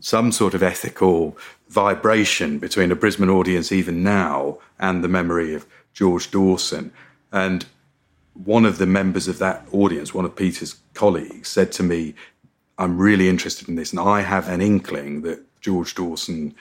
some 0.00 0.30
sort 0.32 0.54
of 0.54 0.62
ethical 0.62 1.36
vibration 1.68 2.58
between 2.58 2.92
a 2.92 2.96
Brisbane 2.96 3.30
audience 3.30 3.72
even 3.72 4.02
now 4.02 4.58
and 4.78 5.02
the 5.02 5.08
memory 5.08 5.54
of 5.54 5.66
George 5.92 6.30
Dawson. 6.30 6.92
And 7.32 7.64
one 8.34 8.64
of 8.64 8.78
the 8.78 8.86
members 8.86 9.28
of 9.28 9.38
that 9.38 9.66
audience, 9.72 10.12
one 10.12 10.24
of 10.24 10.36
Peter's 10.36 10.76
colleagues, 10.94 11.48
said 11.48 11.72
to 11.72 11.82
me, 11.82 12.14
I'm 12.78 12.98
really 12.98 13.28
interested 13.28 13.68
in 13.68 13.76
this, 13.76 13.92
and 13.92 14.00
I 14.00 14.20
have 14.20 14.48
an 14.48 14.60
inkling 14.60 15.22
that 15.22 15.42
George 15.60 15.94
Dawson 15.94 16.54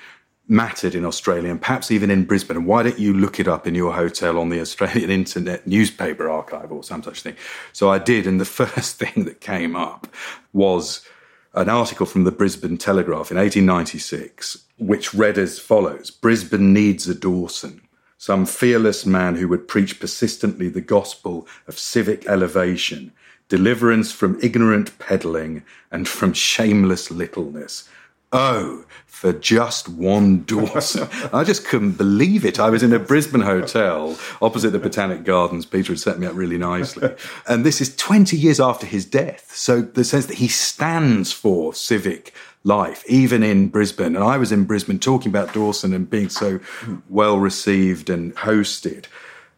mattered 0.48 0.94
in 0.94 1.06
Australia 1.06 1.50
and 1.50 1.62
perhaps 1.62 1.90
even 1.92 2.12
in 2.12 2.26
Brisbane. 2.26 2.58
And 2.58 2.68
why 2.68 2.84
don't 2.84 3.00
you 3.00 3.14
look 3.14 3.40
it 3.40 3.48
up 3.48 3.66
in 3.66 3.76
your 3.76 3.94
hotel 3.94 4.38
on 4.38 4.50
the 4.50 4.62
Australian 4.62 5.10
Internet 5.22 5.66
Newspaper 5.66 6.30
Archive 6.30 6.72
or 6.72 6.84
some 6.84 7.04
such 7.04 7.22
thing? 7.22 7.36
So 7.74 7.90
I 7.90 8.00
did, 8.00 8.28
and 8.28 8.40
the 8.40 8.46
first 8.64 8.98
thing 8.98 9.26
that 9.26 9.42
came 9.42 9.76
up 9.76 10.08
was 10.54 11.06
an 11.54 11.70
article 11.70 12.06
from 12.06 12.26
the 12.26 12.32
Brisbane 12.32 12.78
Telegraph 12.78 13.32
in 13.32 13.38
1896, 13.38 14.66
which 14.78 15.14
read 15.14 15.38
as 15.38 15.58
follows 15.58 16.12
Brisbane 16.12 16.74
needs 16.74 17.08
a 17.08 17.16
Dawson, 17.16 17.82
some 18.18 18.46
fearless 18.46 19.06
man 19.06 19.36
who 19.36 19.48
would 19.48 19.68
preach 19.68 20.00
persistently 20.00 20.68
the 20.68 20.82
gospel 20.82 21.48
of 21.68 21.80
civic 21.80 22.28
elevation, 22.28 23.14
deliverance 23.48 24.12
from 24.12 24.40
ignorant 24.42 24.98
peddling, 25.00 25.64
and 25.92 26.08
from 26.08 26.34
shameless 26.34 27.10
littleness. 27.10 27.88
Oh, 28.36 28.86
for 29.06 29.32
just 29.32 29.88
one 29.88 30.44
Dawson. 30.44 31.08
I 31.34 31.46
just 31.46 31.66
couldn't 31.66 31.94
believe 31.94 32.44
it. 32.44 32.60
I 32.60 32.70
was 32.70 32.84
in 32.84 32.92
a 32.92 33.00
Brisbane 33.00 33.42
hotel 33.42 34.18
opposite 34.42 34.72
the 34.72 34.80
Botanic 34.80 35.24
Gardens. 35.24 35.66
Peter 35.66 35.94
had 35.94 36.00
set 36.00 36.20
me 36.20 36.28
up 36.28 36.36
really 36.36 36.58
nicely. 36.58 37.16
And 37.48 37.66
this 37.66 37.80
is 37.80 37.96
20 37.96 38.36
years 38.36 38.60
after 38.60 38.86
his 38.86 39.06
death. 39.06 39.56
So 39.56 39.82
the 39.82 40.04
sense 40.04 40.26
that 40.26 40.38
he 40.38 40.48
stands 40.48 41.32
for 41.32 41.74
civic 41.74 42.34
life, 42.64 43.04
even 43.08 43.42
in 43.42 43.70
Brisbane. 43.70 44.16
And 44.16 44.24
I 44.24 44.38
was 44.38 44.52
in 44.52 44.66
Brisbane 44.66 45.00
talking 45.00 45.30
about 45.30 45.54
Dawson 45.54 45.94
and 45.94 46.10
being 46.10 46.30
so 46.30 46.60
well 47.08 47.38
received 47.38 48.10
and 48.10 48.36
hosted. 48.36 49.06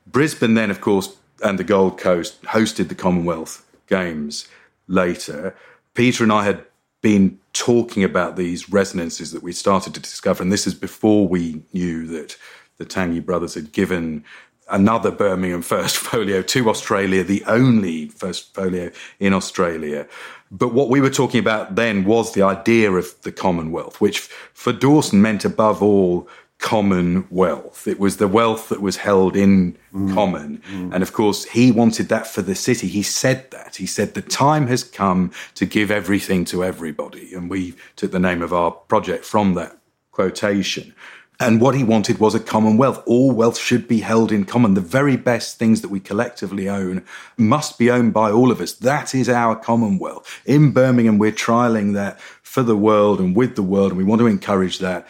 Brisbane, 0.05 0.53
then, 0.53 0.69
of 0.69 0.81
course, 0.81 1.15
and 1.43 1.57
the 1.57 1.63
Gold 1.63 1.97
Coast 1.97 2.41
hosted 2.43 2.89
the 2.89 2.95
Commonwealth 2.95 3.65
Games 3.87 4.47
later. 4.87 5.55
Peter 5.93 6.23
and 6.23 6.31
I 6.31 6.43
had 6.43 6.63
been 7.01 7.39
talking 7.53 8.03
about 8.03 8.35
these 8.35 8.69
resonances 8.69 9.31
that 9.31 9.43
we 9.43 9.51
started 9.51 9.93
to 9.93 9.99
discover, 9.99 10.43
and 10.43 10.51
this 10.51 10.67
is 10.67 10.73
before 10.73 11.27
we 11.27 11.63
knew 11.73 12.05
that 12.07 12.37
the 12.77 12.85
Tangye 12.85 13.25
brothers 13.25 13.53
had 13.53 13.71
given 13.71 14.23
another 14.69 15.11
Birmingham 15.11 15.61
First 15.61 15.97
Folio 15.97 16.41
to 16.41 16.69
Australia, 16.69 17.23
the 17.23 17.43
only 17.45 18.09
First 18.09 18.53
Folio 18.53 18.91
in 19.19 19.33
Australia. 19.33 20.07
But 20.51 20.73
what 20.73 20.89
we 20.89 21.01
were 21.01 21.09
talking 21.09 21.39
about 21.39 21.75
then 21.75 22.05
was 22.05 22.33
the 22.33 22.43
idea 22.43 22.91
of 22.91 23.21
the 23.21 23.31
Commonwealth, 23.31 23.99
which 23.99 24.19
for 24.19 24.71
Dawson 24.71 25.21
meant 25.21 25.45
above 25.45 25.83
all 25.83 26.27
common 26.59 27.27
wealth. 27.29 27.87
It 27.87 27.99
was 27.99 28.17
the 28.17 28.27
wealth 28.27 28.69
that 28.69 28.81
was 28.81 28.97
held 28.97 29.35
in 29.35 29.77
mm. 29.93 30.13
common. 30.13 30.61
Mm. 30.71 30.93
And 30.93 31.03
of 31.03 31.13
course, 31.13 31.45
he 31.45 31.71
wanted 31.71 32.09
that 32.09 32.25
for 32.27 32.41
the 32.41 32.55
city. 32.55 32.87
He 32.87 33.03
said 33.03 33.51
that. 33.51 33.75
He 33.75 33.85
said, 33.85 34.13
the 34.13 34.21
time 34.23 34.67
has 34.67 34.83
come 34.83 35.31
to 35.55 35.65
give 35.65 35.91
everything 35.91 36.45
to 36.45 36.63
everybody. 36.63 37.33
And 37.33 37.49
we 37.49 37.75
took 37.95 38.11
the 38.11 38.19
name 38.19 38.41
of 38.41 38.53
our 38.53 38.71
project 38.71 39.23
from 39.23 39.53
that 39.53 39.77
quotation. 40.11 40.95
And 41.39 41.61
what 41.61 41.75
he 41.75 41.83
wanted 41.83 42.17
was 42.17 42.33
a 42.33 42.39
commonwealth. 42.39 43.03
All 43.05 43.31
wealth 43.31 43.59
should 43.59 43.87
be 43.87 43.99
held 43.99 44.31
in 44.31 44.43
common. 44.43 44.73
The 44.73 44.81
very 44.81 45.15
best 45.15 45.59
things 45.59 45.81
that 45.81 45.89
we 45.89 45.99
collectively 45.99 46.67
own 46.67 47.05
must 47.37 47.77
be 47.77 47.91
owned 47.91 48.13
by 48.13 48.31
all 48.31 48.51
of 48.51 48.59
us. 48.59 48.73
That 48.73 49.13
is 49.13 49.29
our 49.29 49.55
commonwealth. 49.55 50.41
In 50.47 50.71
Birmingham, 50.71 51.19
we're 51.19 51.31
trialing 51.31 51.93
that 51.93 52.19
for 52.41 52.63
the 52.63 52.75
world 52.75 53.19
and 53.19 53.35
with 53.35 53.55
the 53.55 53.61
world, 53.61 53.91
and 53.91 53.99
we 53.99 54.03
want 54.03 54.19
to 54.19 54.25
encourage 54.25 54.79
that. 54.79 55.07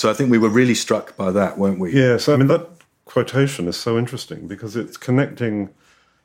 So 0.00 0.08
I 0.08 0.14
think 0.14 0.30
we 0.30 0.38
were 0.38 0.48
really 0.48 0.74
struck 0.74 1.14
by 1.18 1.30
that, 1.30 1.58
weren't 1.58 1.78
we? 1.78 1.92
Yes. 1.92 2.26
I 2.26 2.36
mean, 2.36 2.46
that 2.46 2.66
quotation 3.04 3.68
is 3.68 3.76
so 3.76 3.98
interesting 3.98 4.48
because 4.48 4.74
it's 4.74 4.96
connecting 4.96 5.68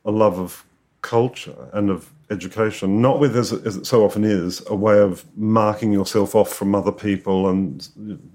a 0.02 0.10
love 0.10 0.38
of 0.38 0.64
culture 1.02 1.68
and 1.74 1.90
of 1.90 2.10
education, 2.30 3.02
not 3.02 3.20
with, 3.20 3.36
as, 3.36 3.52
as, 3.52 3.76
it 3.76 3.84
so 3.84 4.02
often 4.02 4.24
is, 4.24 4.62
a 4.68 4.74
way 4.74 4.98
of 4.98 5.26
marking 5.36 5.92
yourself 5.92 6.34
off 6.34 6.48
from 6.48 6.74
other 6.74 6.90
people 6.90 7.50
and 7.50 7.86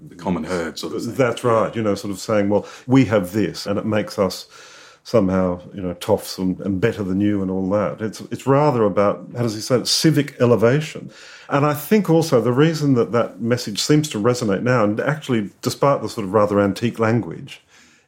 the 0.08 0.14
common 0.14 0.44
herd. 0.44 0.78
Sort 0.78 0.94
of 0.94 1.16
that's 1.16 1.42
right. 1.42 1.74
You 1.74 1.82
know, 1.82 1.96
sort 1.96 2.12
of 2.12 2.20
saying, 2.20 2.48
well, 2.48 2.64
we 2.86 3.04
have 3.06 3.32
this, 3.32 3.66
and 3.66 3.80
it 3.80 3.84
makes 3.84 4.20
us 4.20 4.46
somehow, 5.04 5.60
you 5.74 5.82
know, 5.82 5.94
toffs 5.94 6.38
and, 6.38 6.60
and 6.60 6.80
better 6.80 7.02
than 7.02 7.20
you 7.20 7.42
and 7.42 7.50
all 7.50 7.68
that. 7.70 8.00
It's 8.00 8.20
it's 8.32 8.46
rather 8.46 8.84
about 8.84 9.28
how 9.34 9.42
does 9.42 9.54
he 9.54 9.60
say 9.60 9.76
it, 9.76 9.88
civic 9.88 10.40
elevation. 10.40 11.10
And 11.48 11.66
I 11.66 11.74
think 11.74 12.08
also 12.08 12.40
the 12.40 12.52
reason 12.52 12.94
that 12.94 13.12
that 13.12 13.40
message 13.40 13.80
seems 13.80 14.08
to 14.10 14.18
resonate 14.18 14.62
now, 14.62 14.84
and 14.84 15.00
actually, 15.00 15.50
despite 15.60 16.02
the 16.02 16.08
sort 16.08 16.26
of 16.26 16.32
rather 16.32 16.60
antique 16.60 16.98
language, 16.98 17.62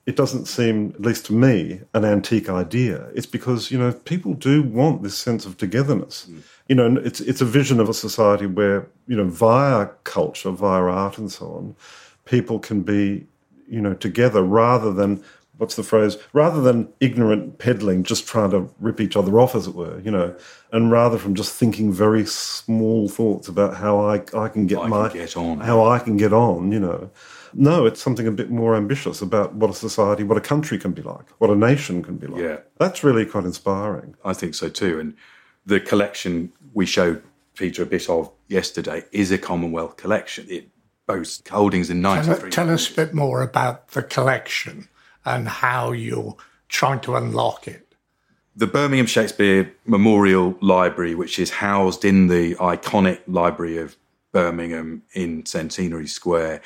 it 0.07 0.17
doesn't 0.17 0.47
seem, 0.47 0.93
at 0.95 1.01
least 1.01 1.27
to 1.27 1.33
me, 1.33 1.81
an 1.95 2.05
antique 2.05 2.49
idea. 2.49 3.09
It's 3.15 3.27
because 3.27 3.71
you 3.71 3.79
know 3.79 3.93
people 3.93 4.35
do 4.35 4.63
want 4.63 5.03
this 5.03 5.17
sense 5.17 5.47
of 5.47 5.57
togetherness. 5.57 6.27
Mm. 6.31 6.43
You 6.69 6.75
know, 6.77 6.97
it's 7.05 7.21
it's 7.21 7.41
a 7.41 7.47
vision 7.47 7.81
of 7.81 7.89
a 7.89 7.95
society 7.95 8.47
where 8.47 8.87
you 9.09 9.17
know 9.17 9.25
via 9.25 9.87
culture, 10.05 10.51
via 10.51 10.83
art, 10.83 11.19
and 11.19 11.31
so 11.31 11.47
on, 11.47 11.77
people 12.25 12.59
can 12.59 12.83
be 12.83 13.27
you 13.69 13.81
know 13.81 13.95
together 13.95 14.43
rather 14.43 14.93
than 14.93 15.25
what's 15.59 15.77
the 15.77 15.83
phrase? 15.83 16.17
Rather 16.33 16.61
than 16.61 16.93
ignorant 17.01 17.59
peddling, 17.59 18.03
just 18.03 18.27
trying 18.27 18.51
to 18.51 18.71
rip 18.81 19.01
each 19.01 19.17
other 19.17 19.39
off, 19.39 19.55
as 19.55 19.67
it 19.67 19.75
were. 19.75 20.01
You 20.01 20.11
know, 20.11 20.37
and 20.73 20.91
rather 20.91 21.19
from 21.19 21.35
just 21.35 21.55
thinking 21.55 21.93
very 21.93 22.27
small 22.27 23.09
thoughts 23.09 23.49
about 23.49 23.77
how 23.77 24.01
I 24.01 24.17
I 24.37 24.49
can 24.49 24.67
get 24.67 24.79
I 24.79 24.89
my 24.89 25.09
can 25.09 25.19
get 25.19 25.37
on. 25.37 25.61
how 25.61 25.85
I 25.85 25.99
can 25.99 26.17
get 26.17 26.33
on. 26.33 26.73
You 26.73 26.81
know 26.81 27.11
no, 27.57 27.87
it's 27.87 28.03
something 28.03 28.27
a 28.27 28.33
bit 28.33 28.51
more 28.51 28.75
ambitious 28.75 29.23
about 29.23 29.55
what 29.55 29.71
a 29.71 29.75
society, 29.75 30.25
what 30.25 30.37
a 30.37 30.41
country 30.41 30.79
can 30.79 30.93
be 30.93 31.03
like, 31.03 31.29
what 31.39 31.51
a 31.51 31.57
nation 31.57 32.03
can 32.03 32.17
be 32.17 32.27
like. 32.27 32.43
Yeah. 32.43 32.59
That's 32.79 33.05
really 33.05 33.25
quite 33.25 33.45
inspiring. 33.45 34.17
I 34.25 34.33
think 34.33 34.55
so 34.55 34.69
too. 34.69 34.99
And 34.99 35.15
the 35.65 35.81
collection 35.81 36.53
we 36.73 36.87
showed 36.87 37.23
Peter 37.55 37.83
a 37.83 37.87
bit 37.87 38.11
of 38.11 38.31
yesterday 38.49 39.05
is 39.13 39.31
a 39.31 39.39
Commonwealth 39.39 39.97
collection. 39.97 40.47
It 40.49 40.69
boasts 41.07 41.49
holdings 41.49 41.91
in 41.91 42.03
93. 42.03 42.51
Tell, 42.51 42.67
tell 42.67 42.75
us 42.75 42.91
a 42.91 42.95
bit 42.95 43.15
more 43.15 43.43
about 43.43 43.89
the 43.89 44.03
collection 44.03 44.89
and 45.25 45.49
how 45.49 45.93
you're 45.93 46.37
trying 46.69 47.01
to 47.01 47.17
unlock 47.17 47.69
it 47.69 47.85
the 48.57 48.67
Birmingham 48.67 49.07
Shakespeare 49.07 49.73
Memorial 49.85 50.57
Library, 50.61 51.15
which 51.15 51.39
is 51.39 51.51
housed 51.51 52.05
in 52.05 52.29
the 52.29 52.55
iconic 52.57 53.21
Library 53.27 53.79
of 53.79 53.97
Birmingham 54.33 55.03
in 55.13 55.45
Centenary 55.45 56.07
Square, 56.07 56.63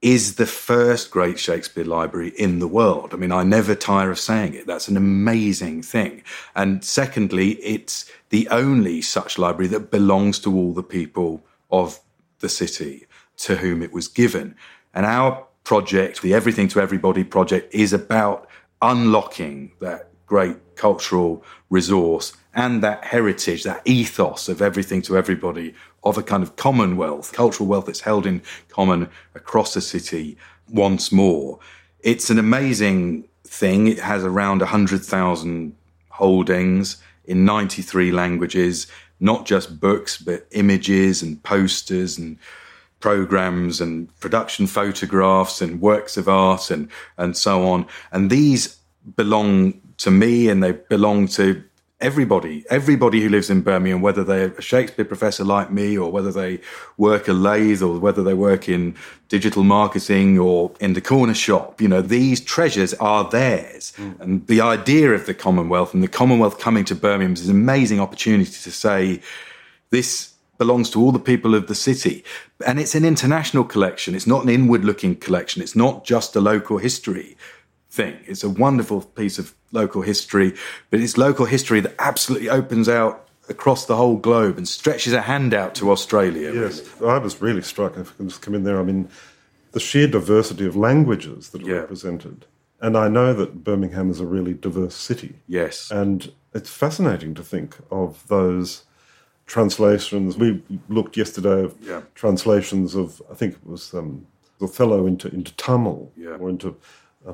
is 0.00 0.34
the 0.34 0.46
first 0.46 1.10
great 1.10 1.38
Shakespeare 1.38 1.84
library 1.84 2.32
in 2.36 2.58
the 2.58 2.66
world. 2.66 3.12
I 3.12 3.16
mean, 3.16 3.30
I 3.30 3.44
never 3.44 3.74
tire 3.74 4.10
of 4.10 4.18
saying 4.18 4.54
it. 4.54 4.66
That's 4.66 4.88
an 4.88 4.96
amazing 4.96 5.82
thing. 5.82 6.22
And 6.56 6.84
secondly, 6.84 7.52
it's 7.62 8.10
the 8.30 8.48
only 8.48 9.00
such 9.00 9.38
library 9.38 9.68
that 9.68 9.92
belongs 9.92 10.40
to 10.40 10.54
all 10.54 10.72
the 10.72 10.82
people 10.82 11.44
of 11.70 12.00
the 12.40 12.48
city 12.48 13.06
to 13.38 13.56
whom 13.56 13.80
it 13.80 13.92
was 13.92 14.08
given. 14.08 14.56
And 14.92 15.06
our 15.06 15.46
project, 15.64 16.22
the 16.22 16.34
Everything 16.34 16.68
to 16.68 16.80
Everybody 16.80 17.24
project, 17.24 17.74
is 17.74 17.92
about 17.92 18.48
unlocking 18.80 19.72
that 19.80 20.10
great 20.26 20.76
cultural 20.76 21.44
resource 21.70 22.32
and 22.54 22.82
that 22.82 23.04
heritage, 23.04 23.62
that 23.64 23.82
ethos 23.84 24.48
of 24.48 24.60
everything 24.60 25.02
to 25.02 25.16
everybody 25.16 25.74
of 26.04 26.18
a 26.18 26.22
kind 26.22 26.42
of 26.42 26.56
commonwealth, 26.56 27.32
cultural 27.32 27.68
wealth 27.68 27.86
that's 27.86 28.00
held 28.00 28.26
in 28.26 28.42
common 28.68 29.08
across 29.34 29.74
the 29.74 29.80
city 29.80 30.36
once 30.68 31.12
more. 31.12 31.58
It's 32.00 32.30
an 32.30 32.38
amazing 32.38 33.28
thing. 33.44 33.86
It 33.86 34.00
has 34.00 34.24
around 34.24 34.58
100,000 34.60 35.76
holdings 36.08 37.02
in 37.24 37.44
93 37.44 38.10
languages, 38.10 38.86
not 39.20 39.46
just 39.46 39.80
books, 39.80 40.18
but 40.18 40.46
images 40.50 41.22
and 41.22 41.42
posters 41.42 42.18
and 42.18 42.38
programs 43.02 43.80
and 43.80 44.08
production 44.20 44.66
photographs 44.66 45.60
and 45.60 45.80
works 45.82 46.16
of 46.16 46.28
art 46.28 46.70
and, 46.70 46.88
and 47.18 47.36
so 47.36 47.68
on. 47.68 47.86
And 48.12 48.30
these 48.30 48.78
belong 49.16 49.80
to 49.98 50.10
me 50.10 50.48
and 50.48 50.62
they 50.62 50.72
belong 50.72 51.26
to 51.28 51.62
everybody, 52.00 52.64
everybody 52.68 53.20
who 53.20 53.28
lives 53.28 53.48
in 53.48 53.60
Birmingham, 53.60 54.02
whether 54.02 54.24
they're 54.24 54.52
a 54.58 54.62
Shakespeare 54.62 55.04
professor 55.04 55.44
like 55.44 55.70
me, 55.70 55.96
or 55.96 56.10
whether 56.10 56.32
they 56.32 56.60
work 56.96 57.28
a 57.28 57.32
lathe, 57.32 57.82
or 57.82 57.98
whether 58.00 58.22
they 58.22 58.34
work 58.34 58.68
in 58.68 58.96
digital 59.28 59.62
marketing 59.62 60.38
or 60.38 60.72
in 60.80 60.94
the 60.94 61.00
corner 61.00 61.34
shop, 61.34 61.80
you 61.80 61.88
know, 61.88 62.02
these 62.02 62.40
treasures 62.40 62.92
are 62.94 63.28
theirs. 63.30 63.92
Mm. 63.96 64.20
And 64.20 64.46
the 64.46 64.60
idea 64.60 65.12
of 65.12 65.26
the 65.26 65.34
Commonwealth 65.34 65.94
and 65.94 66.02
the 66.02 66.08
Commonwealth 66.08 66.58
coming 66.58 66.84
to 66.86 66.94
Birmingham 66.94 67.34
is 67.34 67.48
an 67.48 67.56
amazing 67.56 68.00
opportunity 68.00 68.50
to 68.50 68.70
say, 68.70 69.20
this 69.90 70.31
belongs 70.62 70.90
to 70.90 71.00
all 71.00 71.10
the 71.10 71.18
people 71.32 71.56
of 71.56 71.66
the 71.66 71.74
city. 71.74 72.22
And 72.64 72.78
it's 72.78 72.94
an 72.94 73.04
international 73.04 73.64
collection. 73.64 74.14
It's 74.14 74.28
not 74.28 74.44
an 74.44 74.48
inward 74.48 74.84
looking 74.84 75.16
collection. 75.16 75.60
It's 75.60 75.74
not 75.74 76.04
just 76.04 76.36
a 76.36 76.40
local 76.40 76.78
history 76.78 77.36
thing. 77.90 78.16
It's 78.26 78.44
a 78.44 78.48
wonderful 78.48 79.00
piece 79.00 79.40
of 79.40 79.54
local 79.72 80.02
history, 80.02 80.54
but 80.90 81.00
it's 81.00 81.18
local 81.18 81.46
history 81.46 81.80
that 81.80 81.96
absolutely 81.98 82.48
opens 82.48 82.88
out 82.88 83.28
across 83.48 83.86
the 83.86 83.96
whole 83.96 84.16
globe 84.16 84.56
and 84.56 84.68
stretches 84.68 85.12
a 85.12 85.22
hand 85.22 85.52
out 85.52 85.74
to 85.74 85.90
Australia. 85.90 86.52
Yes. 86.54 86.88
I 87.02 87.18
was 87.18 87.42
really 87.42 87.62
struck. 87.62 87.96
If 87.96 88.12
I 88.12 88.14
can 88.18 88.28
just 88.28 88.40
come 88.40 88.54
in 88.54 88.62
there, 88.62 88.78
I 88.78 88.84
mean, 88.84 89.08
the 89.72 89.80
sheer 89.80 90.06
diversity 90.06 90.64
of 90.64 90.76
languages 90.76 91.48
that 91.50 91.62
are 91.64 91.68
yeah. 91.68 91.74
represented. 91.78 92.46
And 92.80 92.96
I 92.96 93.08
know 93.08 93.34
that 93.34 93.64
Birmingham 93.64 94.10
is 94.10 94.20
a 94.20 94.26
really 94.26 94.54
diverse 94.54 94.94
city. 94.94 95.40
Yes. 95.48 95.90
And 95.90 96.32
it's 96.54 96.70
fascinating 96.70 97.34
to 97.34 97.42
think 97.42 97.78
of 97.90 98.28
those 98.28 98.84
translations. 99.46 100.36
We 100.36 100.62
looked 100.88 101.16
yesterday 101.16 101.64
at 101.64 101.72
yeah. 101.82 102.02
translations 102.14 102.94
of, 102.94 103.22
I 103.30 103.34
think 103.34 103.54
it 103.54 103.66
was 103.66 103.92
um, 103.94 104.26
Othello 104.60 105.06
into, 105.06 105.28
into 105.28 105.54
Tamil 105.56 106.10
yeah. 106.16 106.36
or 106.40 106.48
into 106.48 106.76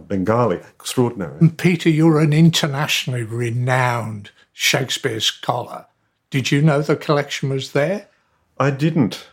Bengali. 0.07 0.57
Extraordinary. 0.57 1.39
And 1.41 1.57
Peter, 1.57 1.89
you're 1.89 2.21
an 2.21 2.33
internationally 2.33 3.23
renowned 3.23 4.31
Shakespeare 4.53 5.21
scholar. 5.21 5.87
Did 6.31 6.51
you 6.51 6.61
know 6.61 6.83
the 6.83 6.97
collection 6.97 7.49
was 7.49 7.73
there? 7.73 8.09
I 8.59 8.71
didn't. 8.71 9.29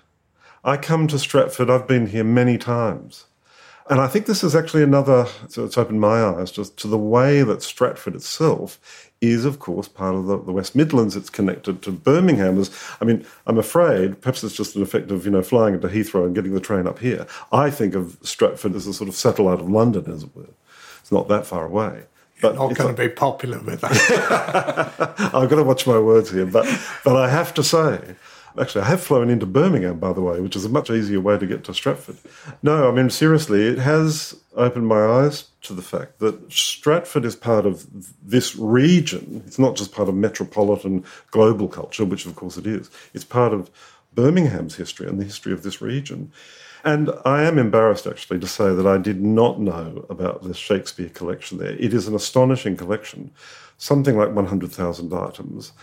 I 0.64 0.78
come 0.78 1.08
to 1.08 1.20
Stratford, 1.20 1.70
I've 1.70 1.88
been 1.88 2.08
here 2.08 2.24
many 2.24 2.58
times. 2.58 3.26
And 3.88 4.02
I 4.02 4.08
think 4.08 4.26
this 4.26 4.44
is 4.44 4.56
actually 4.56 4.82
another, 4.82 5.28
so 5.48 5.64
it's 5.64 5.78
opened 5.78 6.02
my 6.02 6.24
eyes 6.24 6.52
just 6.52 6.78
to 6.78 6.88
the 6.88 6.98
way 6.98 7.44
that 7.44 7.62
Stratford 7.62 8.16
itself 8.16 9.05
is, 9.32 9.46
of 9.46 9.60
course, 9.60 9.88
part 9.88 10.16
of 10.16 10.26
the, 10.26 10.38
the, 10.42 10.52
West 10.52 10.76
Midlands. 10.76 11.16
It's 11.16 11.30
connected 11.30 11.82
to 11.84 11.92
Birmingham. 11.92 12.60
As, 12.60 12.72
I 13.02 13.06
mean, 13.06 13.26
I'm 13.48 13.58
afraid, 13.58 14.22
perhaps 14.22 14.44
it's 14.44 14.56
just 14.56 14.76
an 14.76 14.82
effect 14.82 15.12
of, 15.12 15.26
you 15.26 15.32
know, 15.32 15.42
flying 15.42 15.76
into 15.76 15.88
Heathrow 15.88 16.26
and 16.26 16.36
getting 16.36 16.54
the 16.54 16.60
train 16.60 16.88
up 16.88 17.00
here. 17.00 17.28
I 17.52 17.70
think 17.70 17.96
of 17.96 18.18
Stratford 18.22 18.76
as 18.76 18.88
a 18.88 18.94
sort 18.94 19.10
of 19.10 19.16
satellite 19.16 19.60
of 19.60 19.70
London, 19.70 20.12
as 20.12 20.24
it 20.24 20.36
were. 20.36 20.50
It's 21.02 21.12
not 21.12 21.28
that 21.28 21.46
far 21.46 21.66
away. 21.66 22.04
But 22.42 22.56
You're 22.56 22.70
not 22.70 22.78
going 22.78 22.96
to 22.96 23.02
be 23.02 23.10
popular 23.10 23.60
with 23.62 23.82
that. 23.82 25.16
I've 25.34 25.50
got 25.50 25.56
to 25.56 25.64
watch 25.64 25.88
my 25.88 26.00
words 26.00 26.32
here. 26.32 26.46
But, 26.46 26.66
but 27.04 27.16
I 27.16 27.30
have 27.30 27.54
to 27.54 27.64
say, 27.64 28.16
Actually, 28.60 28.82
I 28.82 28.88
have 28.88 29.02
flown 29.02 29.30
into 29.30 29.46
Birmingham, 29.46 30.00
by 30.00 30.13
the 30.13 30.22
way, 30.22 30.39
which 30.39 30.56
is 30.56 30.63
a 30.63 30.70
much 30.70 30.89
easier 30.89 31.20
way 31.20 31.38
to 31.38 31.46
get 31.46 31.65
to 31.65 31.74
Stratford. 31.74 32.18
No, 32.63 32.89
I 32.89 32.91
mean, 32.91 33.10
seriously, 33.10 33.68
it 33.68 33.80
has 33.80 34.36
opened 34.56 34.88
my 34.88 35.06
eyes 35.06 35.46
to 35.63 35.74
the 35.74 35.82
fact 35.82 36.20
that 36.20 36.52
Stratford 36.52 37.26
is 37.26 37.36
part 37.36 37.65
of 37.65 37.86
this 38.24 38.56
region. 38.56 39.44
It's 39.46 39.60
not 39.60 39.76
just 39.76 39.91
part 39.91 40.08
of 40.08 40.15
metropolitan 40.15 41.04
global 41.32 41.68
culture, 41.68 42.06
which 42.06 42.26
of 42.26 42.36
course 42.36 42.56
it 42.58 42.65
is. 42.65 42.89
It's 43.13 43.26
part 43.26 43.54
of 43.54 43.70
Birmingham's 44.13 44.76
history 44.76 45.08
and 45.08 45.20
the 45.20 45.26
history 45.26 45.52
of 45.52 45.63
this 45.63 45.82
region. 45.82 46.32
And 46.86 47.12
I 47.26 47.44
am 47.44 47.58
embarrassed 47.58 48.06
actually 48.06 48.39
to 48.39 48.48
say 48.48 48.74
that 48.74 48.86
I 48.86 49.00
did 49.00 49.22
not 49.22 49.60
know 49.60 50.06
about 50.10 50.44
the 50.44 50.54
Shakespeare 50.54 51.10
collection 51.10 51.58
there. 51.58 51.72
It 51.72 51.94
is 51.94 52.08
an 52.08 52.15
astonishing 52.15 52.78
collection, 52.78 53.32
something 53.78 54.15
like 54.15 54.32
100,000 54.32 55.13
items. 55.13 55.74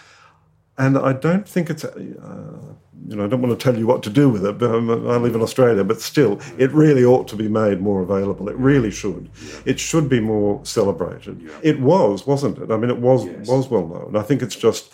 And 0.78 0.96
I 0.96 1.12
don't 1.12 1.46
think 1.46 1.70
it's, 1.70 1.84
uh, 1.84 1.92
you 1.96 3.16
know, 3.16 3.24
I 3.24 3.28
don't 3.28 3.42
want 3.42 3.58
to 3.58 3.62
tell 3.62 3.78
you 3.78 3.86
what 3.86 4.02
to 4.04 4.10
do 4.10 4.30
with 4.30 4.44
it, 4.46 4.58
but 4.58 4.70
I 4.70 5.16
live 5.16 5.34
in 5.34 5.42
Australia, 5.42 5.84
but 5.84 6.00
still, 6.00 6.40
it 6.56 6.70
really 6.72 7.04
ought 7.04 7.28
to 7.28 7.36
be 7.36 7.48
made 7.48 7.80
more 7.80 8.00
available. 8.00 8.48
It 8.48 8.56
really 8.56 8.90
should. 8.90 9.28
Yeah. 9.44 9.60
It 9.66 9.80
should 9.80 10.08
be 10.08 10.20
more 10.20 10.64
celebrated. 10.64 11.42
Yeah. 11.42 11.50
It 11.62 11.80
was, 11.80 12.26
wasn't 12.26 12.58
it? 12.58 12.70
I 12.70 12.76
mean, 12.76 12.90
it 12.90 12.98
was, 12.98 13.26
yes. 13.26 13.48
was 13.48 13.68
well 13.68 13.86
known. 13.86 14.16
I 14.16 14.22
think 14.22 14.40
it's 14.40 14.56
just 14.56 14.92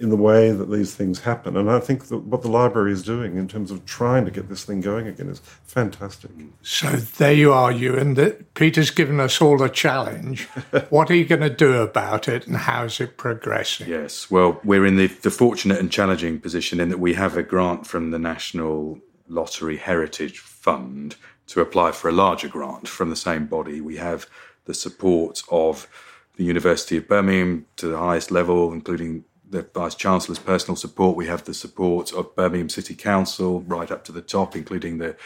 in 0.00 0.08
the 0.10 0.16
way 0.16 0.50
that 0.50 0.70
these 0.70 0.94
things 0.94 1.20
happen. 1.20 1.56
And 1.56 1.70
I 1.70 1.80
think 1.80 2.06
that 2.06 2.18
what 2.18 2.42
the 2.42 2.48
library 2.48 2.92
is 2.92 3.02
doing 3.02 3.36
in 3.36 3.48
terms 3.48 3.70
of 3.70 3.84
trying 3.84 4.24
to 4.24 4.30
get 4.30 4.48
this 4.48 4.64
thing 4.64 4.80
going 4.80 5.06
again 5.06 5.28
is 5.28 5.40
fantastic. 5.64 6.30
So 6.62 6.90
there 6.90 7.32
you 7.32 7.52
are, 7.52 7.70
Ewan. 7.70 8.14
That 8.14 8.54
Peter's 8.54 8.90
given 8.90 9.20
us 9.20 9.40
all 9.40 9.62
a 9.62 9.68
challenge. 9.68 10.44
what 10.90 11.10
are 11.10 11.14
you 11.14 11.24
going 11.24 11.42
to 11.42 11.50
do 11.50 11.74
about 11.82 12.28
it, 12.28 12.46
and 12.46 12.56
how's 12.56 13.00
it 13.00 13.16
progressing? 13.16 13.88
Yes, 13.88 14.30
well, 14.30 14.60
we're 14.64 14.86
in 14.86 14.96
the, 14.96 15.08
the 15.08 15.30
fortunate 15.30 15.78
and 15.78 15.90
challenging 15.90 16.40
position 16.40 16.80
in 16.80 16.88
that 16.88 17.00
we 17.00 17.14
have 17.14 17.36
a 17.36 17.42
grant 17.42 17.86
from 17.86 18.10
the 18.10 18.18
National 18.18 19.00
Lottery 19.28 19.76
Heritage 19.76 20.38
Fund 20.38 21.16
to 21.48 21.60
apply 21.60 21.92
for 21.92 22.08
a 22.08 22.12
larger 22.12 22.48
grant 22.48 22.88
from 22.88 23.10
the 23.10 23.16
same 23.16 23.46
body. 23.46 23.80
We 23.80 23.96
have 23.96 24.26
the 24.66 24.74
support 24.74 25.42
of 25.50 25.88
the 26.36 26.44
University 26.44 26.96
of 26.96 27.08
Birmingham 27.08 27.66
to 27.76 27.88
the 27.88 27.98
highest 27.98 28.30
level, 28.30 28.72
including 28.72 29.24
the 29.50 29.66
Vice 29.74 29.94
Chancellor's 29.94 30.38
personal 30.38 30.76
support. 30.76 31.16
We 31.16 31.26
have 31.26 31.44
the 31.44 31.54
support 31.54 32.12
of 32.12 32.34
Birmingham 32.34 32.68
City 32.68 32.94
Council 32.94 33.60
right 33.62 33.90
up 33.90 34.04
to 34.04 34.12
the 34.12 34.22
top, 34.22 34.54
including 34.54 34.98
the 34.98 35.16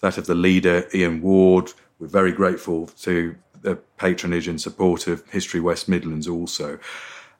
that 0.00 0.18
of 0.18 0.26
the 0.26 0.34
leader, 0.34 0.86
Ian 0.94 1.22
Ward. 1.22 1.72
We're 1.98 2.08
very 2.08 2.32
grateful 2.32 2.86
to 3.00 3.34
the 3.62 3.76
patronage 3.96 4.46
and 4.46 4.60
support 4.60 5.06
of 5.06 5.26
History 5.30 5.60
West 5.60 5.88
Midlands 5.88 6.28
also. 6.28 6.78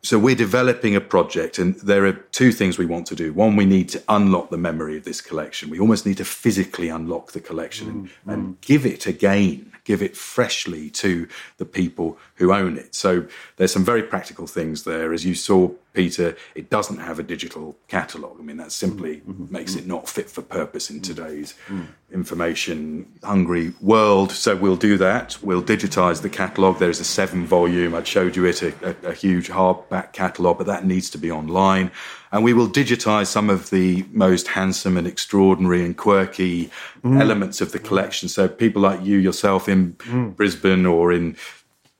So 0.02 0.18
we're 0.18 0.36
developing 0.36 0.94
a 0.94 1.00
project, 1.00 1.58
and 1.58 1.74
there 1.76 2.06
are 2.06 2.12
two 2.12 2.52
things 2.52 2.78
we 2.78 2.86
want 2.86 3.06
to 3.08 3.14
do. 3.14 3.32
One, 3.32 3.56
we 3.56 3.66
need 3.66 3.88
to 3.90 4.02
unlock 4.08 4.50
the 4.50 4.58
memory 4.58 4.96
of 4.96 5.04
this 5.04 5.20
collection. 5.20 5.68
We 5.68 5.80
almost 5.80 6.06
need 6.06 6.18
to 6.18 6.24
physically 6.24 6.88
unlock 6.88 7.32
the 7.32 7.40
collection 7.40 7.86
mm, 7.86 7.90
and, 7.90 8.10
and 8.26 8.46
mm. 8.46 8.60
give 8.60 8.86
it 8.86 9.06
again 9.06 9.72
give 9.86 10.02
it 10.02 10.16
freshly 10.16 10.90
to 10.90 11.28
the 11.56 11.64
people 11.64 12.18
who 12.34 12.52
own 12.52 12.76
it. 12.76 12.94
So 12.94 13.26
there's 13.56 13.72
some 13.72 13.84
very 13.84 14.02
practical 14.02 14.46
things 14.46 14.82
there. 14.82 15.12
As 15.12 15.24
you 15.24 15.34
saw, 15.34 15.70
Peter, 15.96 16.36
it 16.54 16.68
doesn't 16.68 16.98
have 16.98 17.18
a 17.18 17.22
digital 17.22 17.74
catalogue. 17.88 18.36
I 18.38 18.42
mean, 18.42 18.58
that 18.58 18.70
simply 18.70 19.16
mm-hmm. 19.16 19.32
mm-hmm. 19.44 19.52
makes 19.52 19.74
it 19.74 19.86
not 19.86 20.08
fit 20.08 20.28
for 20.28 20.42
purpose 20.42 20.90
in 20.90 21.00
today's 21.00 21.54
mm-hmm. 21.68 21.84
information 22.12 23.10
hungry 23.24 23.72
world. 23.80 24.30
So 24.30 24.54
we'll 24.54 24.76
do 24.76 24.98
that. 24.98 25.38
We'll 25.42 25.62
digitize 25.62 26.20
the 26.20 26.28
catalogue. 26.28 26.78
There's 26.78 27.00
a 27.00 27.04
seven 27.04 27.46
volume, 27.46 27.94
I 27.94 28.02
showed 28.02 28.36
you 28.36 28.44
it, 28.44 28.62
a, 28.62 28.74
a, 28.82 29.08
a 29.08 29.14
huge 29.14 29.48
hardback 29.48 30.12
catalogue, 30.12 30.58
but 30.58 30.66
that 30.66 30.84
needs 30.84 31.08
to 31.10 31.18
be 31.18 31.30
online 31.30 31.90
and 32.32 32.44
we 32.44 32.52
will 32.52 32.68
digitize 32.68 33.28
some 33.28 33.48
of 33.48 33.70
the 33.70 34.04
most 34.10 34.48
handsome 34.48 34.96
and 34.96 35.06
extraordinary 35.06 35.84
and 35.84 35.96
quirky 35.96 36.70
mm. 37.02 37.20
elements 37.20 37.60
of 37.60 37.72
the 37.72 37.78
collection. 37.78 38.28
So 38.28 38.48
people 38.48 38.82
like 38.82 39.02
you 39.02 39.16
yourself 39.18 39.68
in 39.68 39.94
mm. 39.94 40.36
Brisbane 40.36 40.86
or 40.86 41.12
in 41.12 41.36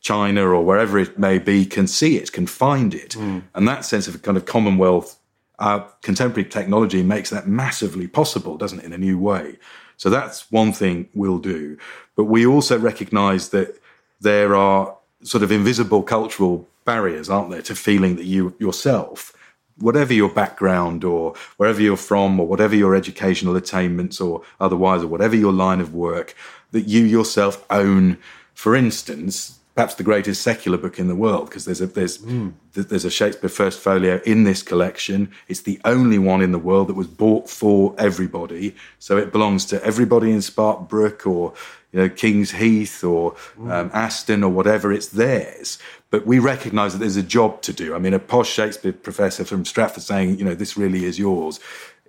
China 0.07 0.43
or 0.47 0.65
wherever 0.65 0.99
it 0.99 1.19
may 1.19 1.39
be 1.39 1.67
can 1.67 1.87
see 1.89 2.17
it, 2.17 2.31
can 2.31 2.47
find 2.47 2.95
it. 2.95 3.11
Mm. 3.11 3.43
And 3.55 3.67
that 3.67 3.85
sense 3.85 4.07
of 4.07 4.23
kind 4.23 4.37
of 4.37 4.45
commonwealth, 4.47 5.19
our 5.59 5.81
contemporary 6.03 6.49
technology 6.49 7.03
makes 7.03 7.31
that 7.31 7.49
massively 7.49 8.07
possible, 8.07 8.57
doesn't 8.57 8.79
it, 8.79 8.85
in 8.85 8.93
a 8.93 8.99
new 8.99 9.19
way. 9.19 9.59
So 9.97 10.09
that's 10.09 10.51
one 10.53 10.73
thing 10.73 11.09
we'll 11.13 11.41
do. 11.41 11.77
But 12.15 12.27
we 12.27 12.47
also 12.47 12.79
recognize 12.79 13.49
that 13.49 13.81
there 14.21 14.55
are 14.55 14.97
sort 15.23 15.43
of 15.43 15.51
invisible 15.51 16.03
cultural 16.05 16.69
barriers, 16.85 17.29
aren't 17.29 17.51
there, 17.51 17.63
to 17.63 17.75
feeling 17.75 18.15
that 18.17 18.27
you 18.27 18.55
yourself 18.61 19.33
whatever 19.79 20.15
your 20.15 20.31
background 20.31 21.05
or 21.05 21.35
wherever 21.59 21.83
you're 21.83 21.99
from 21.99 22.41
or 22.41 22.47
whatever 22.47 22.75
your 22.75 22.95
educational 22.95 23.57
attainments 23.57 24.21
or 24.21 24.43
otherwise 24.59 25.03
or 25.03 25.09
whatever 25.09 25.37
your 25.37 25.53
line 25.53 25.81
of 25.81 25.93
work 25.93 26.35
that 26.71 26.89
you 26.89 27.03
yourself 27.05 27.63
own 27.69 28.17
for 28.55 28.75
instance 28.75 29.59
perhaps 29.77 29.95
the 29.95 30.03
greatest 30.03 30.43
secular 30.43 30.79
book 30.79 30.99
in 30.99 31.07
the 31.07 31.15
world 31.15 31.49
because 31.49 31.67
there's 31.67 31.81
a 31.81 31.87
there's 31.87 32.19
mm. 32.19 32.53
there's 32.73 33.05
a 33.05 33.11
Shakespeare 33.11 33.51
first 33.51 33.79
folio 33.79 34.21
in 34.25 34.43
this 34.45 34.63
collection 34.63 35.31
it's 35.47 35.61
the 35.61 35.81
only 35.85 36.19
one 36.19 36.43
in 36.43 36.51
the 36.51 36.59
world 36.59 36.89
that 36.89 36.95
was 36.95 37.07
bought 37.07 37.49
for 37.49 37.95
everybody 37.99 38.75
so 38.99 39.17
it 39.17 39.31
belongs 39.31 39.65
to 39.67 39.85
everybody 39.85 40.33
in 40.33 40.39
Sparkbrook 40.39 41.27
or 41.27 41.53
you 41.93 42.01
know 42.01 42.09
King's 42.09 42.53
Heath 42.53 43.05
or 43.05 43.33
mm. 43.59 43.71
um, 43.71 43.91
Aston 43.93 44.43
or 44.43 44.51
whatever 44.51 44.93
it's 44.93 45.09
theirs 45.09 45.79
but 46.11 46.27
we 46.27 46.39
recognise 46.39 46.93
that 46.93 47.01
there's 47.01 47.17
a 47.17 47.23
job 47.23 47.63
to 47.63 47.73
do. 47.73 47.95
I 47.95 47.99
mean, 47.99 48.15
a 48.15 48.19
posh 48.19 48.49
Shakespeare 48.49 48.93
professor 48.93 49.45
from 49.45 49.65
Stratford 49.65 50.05
saying, 50.05 50.39
you 50.39 50.45
know, 50.45 50.55
this 50.55 50.77
really 50.77 51.05
is 51.05 51.19
yours. 51.19 51.59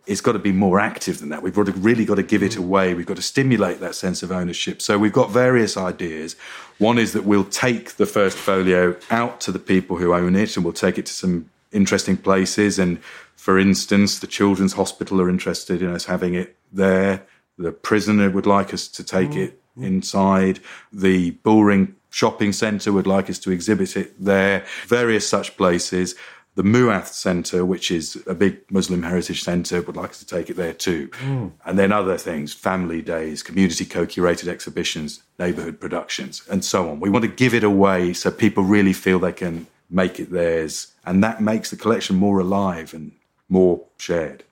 It's 0.07 0.21
got 0.21 0.31
to 0.33 0.39
be 0.39 0.51
more 0.53 0.79
active 0.79 1.19
than 1.19 1.29
that. 1.29 1.43
We've 1.43 1.57
really 1.57 2.05
got 2.05 2.15
to 2.15 2.23
give 2.23 2.41
it 2.41 2.55
away. 2.55 2.93
We've 2.93 3.05
got 3.05 3.17
to 3.17 3.21
stimulate 3.21 3.79
that 3.81 3.93
sense 3.93 4.23
of 4.23 4.31
ownership. 4.31 4.81
So 4.81 4.97
we've 4.97 5.13
got 5.13 5.31
various 5.31 5.75
ideas. 5.75 6.35
One 6.77 6.97
is 6.97 7.13
that 7.13 7.25
we'll 7.25 7.43
take 7.43 7.95
the 7.97 8.05
first 8.05 8.37
folio 8.37 8.95
out 9.11 9.41
to 9.41 9.51
the 9.51 9.59
people 9.59 9.97
who 9.97 10.13
own 10.13 10.35
it 10.35 10.55
and 10.55 10.63
we'll 10.63 10.73
take 10.73 10.97
it 10.97 11.05
to 11.07 11.13
some 11.13 11.49
interesting 11.71 12.17
places. 12.17 12.79
And 12.79 13.03
for 13.35 13.59
instance, 13.59 14.19
the 14.19 14.27
Children's 14.27 14.73
Hospital 14.73 15.19
are 15.21 15.29
interested 15.29 15.81
in 15.81 15.89
us 15.89 16.05
having 16.05 16.33
it 16.33 16.55
there. 16.71 17.23
The 17.57 17.71
prisoner 17.71 18.29
would 18.29 18.45
like 18.45 18.73
us 18.73 18.87
to 18.87 19.03
take 19.03 19.31
mm. 19.31 19.47
it 19.47 19.61
inside. 19.75 20.59
The 20.93 21.31
Bullring 21.31 21.95
shopping 22.09 22.53
centre 22.53 22.91
would 22.91 23.07
like 23.07 23.29
us 23.29 23.39
to 23.39 23.51
exhibit 23.51 23.95
it 23.97 24.13
there, 24.23 24.65
various 24.87 25.27
such 25.27 25.57
places. 25.57 26.15
The 26.57 26.63
Muath 26.63 27.13
Centre, 27.13 27.63
which 27.63 27.91
is 27.91 28.21
a 28.25 28.33
big 28.33 28.59
Muslim 28.71 29.03
heritage 29.03 29.43
centre, 29.43 29.79
would 29.83 29.95
like 29.95 30.09
us 30.09 30.19
to 30.19 30.25
take 30.25 30.49
it 30.49 30.55
there 30.55 30.73
too. 30.73 31.07
Mm. 31.19 31.51
And 31.63 31.77
then 31.77 31.91
other 31.91 32.17
things, 32.17 32.51
family 32.51 33.03
days, 33.03 33.43
community 33.43 33.85
co 33.85 34.07
curated 34.07 34.47
exhibitions, 34.47 35.21
neighbourhood 35.37 35.79
productions, 35.79 36.41
and 36.49 36.65
so 36.65 36.89
on. 36.89 36.99
We 36.99 37.11
want 37.11 37.25
to 37.25 37.29
give 37.29 37.53
it 37.53 37.63
away 37.63 38.13
so 38.13 38.31
people 38.31 38.63
really 38.63 38.93
feel 38.93 39.19
they 39.19 39.33
can 39.33 39.67
make 39.91 40.19
it 40.19 40.31
theirs. 40.31 40.95
And 41.05 41.23
that 41.23 41.43
makes 41.43 41.69
the 41.69 41.75
collection 41.75 42.15
more 42.15 42.39
alive 42.39 42.91
and 42.91 43.11
more 43.49 43.85
shared. 43.99 44.43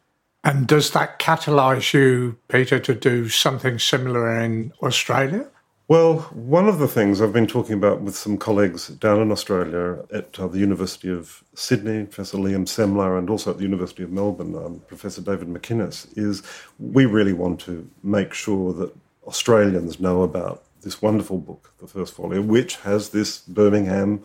And 0.43 0.67
does 0.67 0.91
that 0.91 1.17
catalyse 1.17 1.91
you, 1.91 2.37
Peter, 2.49 2.77
to 2.77 2.93
do 2.93 3.29
something 3.29 3.79
similar 3.79 4.39
in 4.39 4.73
Australia? 4.83 5.47
Well, 5.87 6.21
one 6.33 6.67
of 6.67 6.79
the 6.79 6.87
things 6.87 7.21
I've 7.21 7.31
been 7.31 7.45
talking 7.45 7.75
about 7.75 8.01
with 8.01 8.15
some 8.15 8.39
colleagues 8.39 8.87
down 8.87 9.21
in 9.21 9.31
Australia 9.31 10.03
at 10.11 10.39
uh, 10.39 10.47
the 10.47 10.57
University 10.57 11.11
of 11.11 11.43
Sydney, 11.53 12.05
Professor 12.05 12.39
Liam 12.39 12.65
Semler, 12.65 13.19
and 13.19 13.29
also 13.29 13.51
at 13.51 13.57
the 13.57 13.63
University 13.63 14.01
of 14.01 14.09
Melbourne, 14.09 14.55
um, 14.55 14.81
Professor 14.87 15.21
David 15.21 15.47
McInnis, 15.47 16.07
is 16.17 16.41
we 16.79 17.05
really 17.05 17.33
want 17.33 17.59
to 17.61 17.87
make 18.01 18.33
sure 18.33 18.73
that 18.73 18.95
Australians 19.27 19.99
know 19.99 20.23
about 20.23 20.63
this 20.81 21.03
wonderful 21.03 21.37
book, 21.37 21.71
The 21.77 21.85
First 21.85 22.15
Folio, 22.15 22.41
which 22.41 22.77
has 22.77 23.09
this 23.09 23.41
Birmingham 23.41 24.23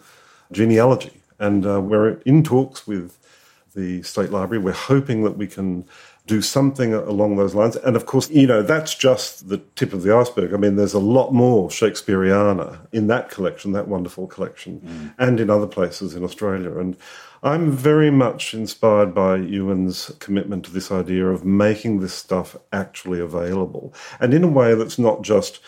genealogy. 0.52 1.20
And 1.38 1.66
uh, 1.66 1.82
we're 1.82 2.22
in 2.24 2.42
talks 2.42 2.86
with 2.86 3.18
the 3.74 4.02
State 4.02 4.30
Library. 4.30 4.62
We're 4.62 4.72
hoping 4.72 5.22
that 5.24 5.36
we 5.36 5.46
can 5.46 5.84
do 6.26 6.42
something 6.42 6.94
along 6.94 7.36
those 7.36 7.54
lines. 7.54 7.76
And 7.76 7.96
of 7.96 8.06
course, 8.06 8.30
you 8.30 8.46
know, 8.46 8.62
that's 8.62 8.94
just 8.94 9.48
the 9.48 9.58
tip 9.74 9.92
of 9.92 10.02
the 10.02 10.14
iceberg. 10.14 10.54
I 10.54 10.58
mean, 10.58 10.76
there's 10.76 10.94
a 10.94 11.00
lot 11.00 11.32
more 11.32 11.68
Shakespeareana 11.70 12.78
in 12.92 13.08
that 13.08 13.30
collection, 13.30 13.72
that 13.72 13.88
wonderful 13.88 14.26
collection, 14.26 14.80
mm. 14.80 15.14
and 15.18 15.40
in 15.40 15.50
other 15.50 15.66
places 15.66 16.14
in 16.14 16.22
Australia. 16.22 16.78
And 16.78 16.96
I'm 17.42 17.72
very 17.72 18.10
much 18.10 18.54
inspired 18.54 19.14
by 19.14 19.36
Ewan's 19.36 20.12
commitment 20.18 20.64
to 20.66 20.70
this 20.70 20.92
idea 20.92 21.26
of 21.26 21.44
making 21.44 22.00
this 22.00 22.14
stuff 22.14 22.56
actually 22.72 23.18
available. 23.18 23.94
And 24.20 24.34
in 24.34 24.44
a 24.44 24.48
way 24.48 24.74
that's 24.74 24.98
not 24.98 25.22
just, 25.22 25.58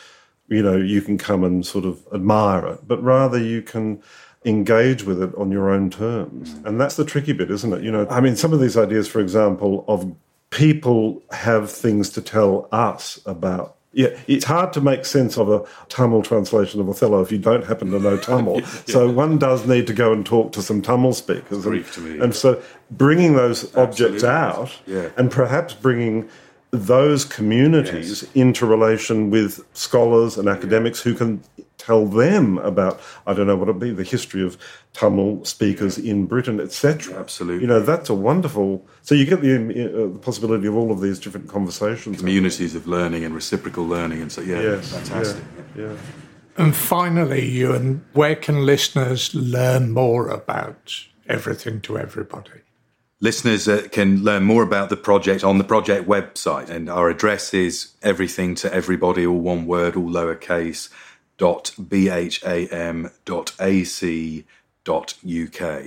you 0.48 0.62
know, 0.62 0.76
you 0.76 1.00
can 1.00 1.16
come 1.16 1.42
and 1.42 1.66
sort 1.66 1.86
of 1.86 2.06
admire 2.12 2.66
it, 2.66 2.86
but 2.86 3.02
rather 3.02 3.38
you 3.38 3.62
can 3.62 4.02
engage 4.44 5.04
with 5.04 5.22
it 5.22 5.34
on 5.36 5.50
your 5.50 5.70
own 5.70 5.90
terms. 5.90 6.54
Mm. 6.54 6.66
And 6.66 6.80
that's 6.80 6.96
the 6.96 7.04
tricky 7.04 7.32
bit, 7.32 7.50
isn't 7.50 7.72
it? 7.72 7.82
You 7.82 7.92
know, 7.92 8.06
I 8.10 8.20
mean, 8.20 8.36
some 8.36 8.52
of 8.52 8.60
these 8.60 8.76
ideas, 8.76 9.08
for 9.08 9.20
example, 9.20 9.84
of 9.88 10.12
people 10.50 11.22
have 11.30 11.70
things 11.70 12.10
to 12.10 12.20
tell 12.20 12.68
us 12.72 13.20
about 13.24 13.76
Yeah, 13.92 14.08
it's 14.26 14.44
hard 14.44 14.72
to 14.74 14.80
make 14.80 15.04
sense 15.04 15.36
of 15.38 15.48
a 15.48 15.64
Tamil 15.88 16.22
translation 16.22 16.80
of 16.80 16.88
Othello 16.88 17.20
if 17.22 17.30
you 17.30 17.38
don't 17.38 17.64
happen 17.64 17.90
to 17.90 17.98
know 17.98 18.16
Tamil. 18.16 18.60
yeah. 18.60 18.66
So 18.86 19.10
one 19.10 19.38
does 19.38 19.66
need 19.66 19.86
to 19.86 19.94
go 19.94 20.12
and 20.12 20.24
talk 20.24 20.52
to 20.52 20.62
some 20.62 20.82
Tamil 20.82 21.12
speakers. 21.12 21.64
And, 21.66 22.22
and 22.22 22.34
so 22.34 22.60
bringing 22.90 23.34
those 23.34 23.64
Absolutely. 23.64 23.82
objects 23.82 24.24
out 24.24 24.78
yeah. 24.86 25.10
and 25.16 25.30
perhaps 25.30 25.74
bringing 25.74 26.28
those 26.72 27.26
communities 27.26 28.22
yes. 28.22 28.32
into 28.34 28.64
relation 28.64 29.30
with 29.30 29.62
scholars 29.74 30.38
and 30.38 30.48
academics 30.48 31.02
who 31.02 31.14
can 31.14 31.42
tell 31.84 32.06
them 32.06 32.58
about, 32.58 33.00
I 33.26 33.34
don't 33.34 33.46
know 33.46 33.56
what 33.56 33.68
it'd 33.68 33.80
be, 33.80 33.90
the 33.90 34.04
history 34.04 34.44
of 34.44 34.56
Tamil 34.92 35.44
speakers 35.44 35.98
in 35.98 36.26
Britain, 36.26 36.60
etc. 36.60 37.18
Absolutely. 37.18 37.62
You 37.62 37.66
know, 37.66 37.80
that's 37.80 38.08
a 38.08 38.14
wonderful. 38.14 38.86
So 39.02 39.14
you 39.14 39.24
get 39.24 39.40
the, 39.40 39.54
uh, 39.54 40.12
the 40.12 40.18
possibility 40.18 40.66
of 40.68 40.76
all 40.76 40.92
of 40.92 41.00
these 41.00 41.18
different 41.18 41.48
conversations. 41.48 42.18
Communities 42.18 42.74
of 42.74 42.86
learning 42.86 43.24
and 43.24 43.34
reciprocal 43.34 43.86
learning. 43.86 44.22
And 44.22 44.30
so, 44.30 44.40
yeah, 44.42 44.60
yes, 44.60 44.92
fantastic. 44.92 45.44
Yeah, 45.76 45.84
yeah. 45.84 45.96
And 46.56 46.76
finally, 46.76 47.48
Ewan, 47.48 48.04
where 48.12 48.36
can 48.36 48.66
listeners 48.66 49.34
learn 49.34 49.90
more 49.90 50.28
about 50.28 50.94
everything 51.26 51.80
to 51.82 51.98
everybody? 51.98 52.60
Listeners 53.20 53.68
uh, 53.68 53.86
can 53.90 54.22
learn 54.22 54.42
more 54.42 54.62
about 54.64 54.88
the 54.90 54.96
project 54.96 55.44
on 55.44 55.58
the 55.58 55.64
project 55.64 56.08
website, 56.08 56.68
and 56.68 56.90
our 56.90 57.08
address 57.08 57.54
is 57.54 57.92
everything 58.02 58.56
to 58.56 58.74
everybody, 58.74 59.24
all 59.24 59.38
one 59.38 59.64
word, 59.64 59.96
all 59.96 60.10
lowercase, 60.10 60.90
dot 61.38 61.72
bham 61.78 63.10
dot 63.24 63.52
ac 63.60 64.44
dot 64.84 65.14
uk. 65.24 65.82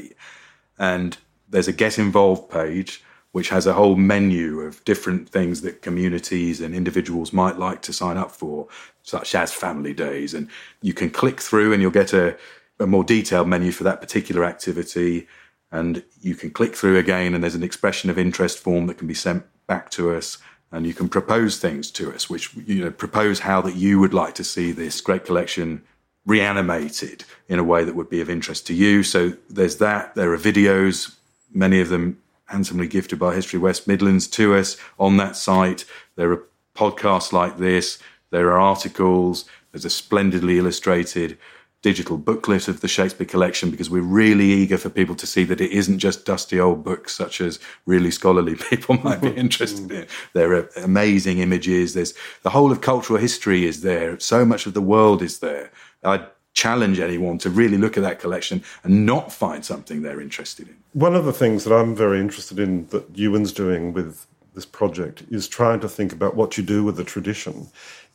And 0.77 1.17
there's 1.49 1.67
a 1.67 1.73
get 1.73 1.97
involved 1.97 2.49
page 2.49 3.03
which 3.31 3.49
has 3.49 3.67
a 3.67 3.73
whole 3.73 3.97
menu 3.97 4.62
of 4.62 4.84
different 4.86 5.27
things 5.27 5.60
that 5.60 5.81
communities 5.81 6.62
and 6.62 6.73
individuals 6.73 7.34
might 7.34 7.60
like 7.60 7.81
to 7.81 7.91
sign 7.91 8.15
up 8.15 8.31
for, 8.31 8.65
such 9.03 9.36
as 9.36 9.51
family 9.51 9.93
days. 9.93 10.34
And 10.34 10.47
you 10.81 10.93
can 10.93 11.10
click 11.10 11.41
through 11.41 11.73
and 11.73 11.81
you'll 11.81 11.91
get 11.91 12.13
a, 12.13 12.38
a 12.79 12.88
more 12.88 13.03
detailed 13.03 13.49
menu 13.49 13.73
for 13.73 13.84
that 13.84 13.99
particular 13.99 14.45
activity 14.45 15.27
and 15.71 16.03
you 16.21 16.36
can 16.36 16.51
click 16.51 16.75
through 16.75 16.97
again 16.97 17.34
and 17.34 17.43
there's 17.43 17.55
an 17.55 17.63
expression 17.63 18.10
of 18.10 18.17
interest 18.17 18.60
form 18.60 18.88
that 18.88 18.97
can 18.97 19.08
be 19.08 19.13
sent 19.13 19.43
back 19.67 19.89
to 19.91 20.15
us 20.15 20.38
and 20.75 20.85
you 20.85 20.93
can 20.93 21.07
propose 21.07 21.57
things 21.57 21.89
to 21.89 22.13
us 22.13 22.29
which 22.29 22.53
you 22.53 22.83
know 22.83 22.91
propose 22.91 23.39
how 23.39 23.61
that 23.61 23.75
you 23.75 23.99
would 23.99 24.13
like 24.13 24.35
to 24.35 24.43
see 24.43 24.71
this 24.71 24.99
great 24.99 25.25
collection 25.25 25.81
reanimated 26.25 27.23
in 27.47 27.59
a 27.59 27.63
way 27.63 27.83
that 27.83 27.95
would 27.95 28.09
be 28.09 28.19
of 28.19 28.29
interest 28.29 28.65
to 28.67 28.73
you. 28.73 29.03
So 29.03 29.33
there's 29.49 29.77
that. 29.77 30.15
There 30.15 30.33
are 30.33 30.38
videos 30.38 31.15
many 31.53 31.79
of 31.79 31.89
them 31.89 32.21
handsomely 32.47 32.88
gifted 32.88 33.17
by 33.17 33.33
history 33.33 33.59
west 33.59 33.88
midlands 33.88 34.27
to 34.27 34.55
us 34.55 34.77
on 34.99 35.17
that 35.17 35.35
site. 35.35 35.85
There 36.15 36.31
are 36.31 36.43
podcasts 36.75 37.31
like 37.31 37.57
this. 37.57 37.97
There 38.29 38.51
are 38.51 38.59
articles. 38.59 39.45
There's 39.71 39.85
a 39.85 39.89
splendidly 39.89 40.57
illustrated 40.57 41.38
digital 41.85 42.17
booklet 42.17 42.67
of 42.67 42.81
the 42.81 42.87
Shakespeare 42.87 43.27
collection 43.27 43.69
because 43.69 43.91
we're 43.91 44.01
really 44.01 44.45
eager 44.45 44.75
for 44.75 44.89
people 44.89 45.13
to 45.13 45.27
see 45.27 45.43
that 45.43 45.61
it 45.61 45.69
isn't 45.69 45.99
just 45.99 46.25
dusty 46.25 46.59
old 46.59 46.83
books 46.83 47.13
such 47.13 47.39
as 47.39 47.59
really 47.85 48.09
scholarly 48.09 48.55
people 48.71 48.97
might 49.03 49.21
be 49.21 49.29
mm. 49.35 49.37
interested 49.37 49.91
in. 49.91 50.07
There 50.33 50.51
are 50.55 50.67
amazing 50.77 51.37
images. 51.37 51.93
There's 51.93 52.15
the 52.41 52.49
whole 52.49 52.71
of 52.71 52.81
cultural 52.81 53.19
history 53.19 53.65
is 53.65 53.81
there. 53.81 54.19
So 54.19 54.43
much 54.45 54.65
of 54.65 54.73
the 54.73 54.81
world 54.81 55.21
is 55.21 55.37
there. 55.37 55.69
I'd 56.03 56.25
challenge 56.55 56.99
anyone 56.99 57.37
to 57.37 57.51
really 57.51 57.77
look 57.77 57.97
at 57.97 58.01
that 58.01 58.17
collection 58.19 58.63
and 58.83 59.05
not 59.05 59.31
find 59.31 59.63
something 59.63 60.01
they're 60.01 60.21
interested 60.21 60.67
in. 60.67 60.77
One 60.93 61.13
of 61.13 61.25
the 61.25 61.33
things 61.33 61.65
that 61.65 61.75
I'm 61.75 61.93
very 61.93 62.19
interested 62.19 62.57
in 62.57 62.87
that 62.87 63.15
Ewan's 63.15 63.51
doing 63.51 63.93
with 63.93 64.25
this 64.55 64.65
project 64.65 65.21
is 65.29 65.47
trying 65.47 65.81
to 65.81 65.89
think 65.89 66.11
about 66.11 66.35
what 66.35 66.57
you 66.57 66.63
do 66.63 66.83
with 66.83 66.95
the 66.95 67.03
tradition 67.03 67.67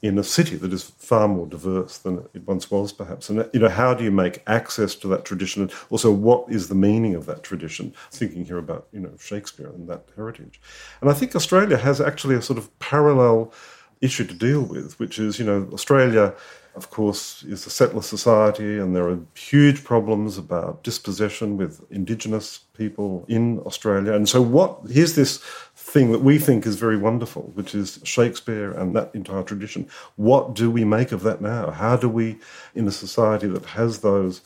in 0.03 0.19
a 0.19 0.25
city 0.25 0.57
that 0.57 0.73
is 0.73 0.85
far 0.85 1.29
more 1.29 1.47
diverse 1.47 1.99
than 1.99 2.27
it 2.33 2.47
once 2.47 2.71
was, 2.71 2.93
perhaps. 2.93 3.29
And 3.29 3.49
you 3.53 3.61
know, 3.61 3.69
how 3.69 3.93
do 3.93 4.03
you 4.03 4.11
make 4.11 4.43
access 4.47 4.95
to 4.97 5.09
that 5.09 5.25
tradition? 5.25 5.63
And 5.63 5.73
also, 5.91 6.11
what 6.11 6.51
is 6.51 6.69
the 6.69 6.75
meaning 6.75 7.15
of 7.15 7.27
that 7.27 7.43
tradition? 7.43 7.95
Thinking 8.11 8.45
here 8.45 8.59
about 8.59 8.89
you 8.93 9.01
know 9.01 9.13
Shakespeare 9.19 9.69
and 9.69 9.89
that 9.89 10.05
heritage, 10.17 10.61
and 11.01 11.11
I 11.11 11.13
think 11.13 11.37
Australia 11.37 11.77
has 11.77 12.01
actually 12.01 12.37
a 12.37 12.43
sort 12.43 12.59
of 12.59 12.77
parallel 12.79 13.53
issue 14.01 14.25
to 14.25 14.35
deal 14.35 14.63
with, 14.63 14.99
which 14.99 15.19
is 15.19 15.39
you 15.39 15.45
know 15.45 15.69
Australia 15.73 16.35
of 16.77 16.91
course, 16.91 17.43
is 17.43 17.67
a 17.67 17.71
settler 17.71 18.03
society, 18.03 18.79
and 18.79 18.95
there 18.95 19.09
are 19.09 19.19
huge 19.35 19.83
problems 19.83 20.39
about 20.39 20.85
dispossession 20.85 21.57
with 21.57 21.85
Indigenous 21.91 22.61
people 22.75 23.25
in 23.29 23.59
Australia. 23.61 24.13
And 24.13 24.29
so, 24.29 24.41
what 24.41 24.81
here's 24.89 25.15
this 25.17 25.43
thing 25.93 26.13
that 26.13 26.21
we 26.21 26.39
think 26.39 26.67
is 26.67 26.77
very 26.77 26.97
wonderful, 26.97 27.51
which 27.55 27.75
is 27.75 28.01
Shakespeare 28.05 28.71
and 28.73 28.95
that 28.95 29.11
entire 29.15 29.43
tradition. 29.43 29.89
What 30.17 30.55
do 30.55 30.71
we 30.71 30.85
make 30.85 31.13
of 31.13 31.23
that 31.23 31.41
now? 31.41 31.71
How 31.71 31.97
do 31.97 32.09
we, 32.09 32.39
in 32.75 32.87
a 32.89 32.93
society 32.93 33.49
that 33.49 33.67
has 33.67 33.99
those 34.01 34.41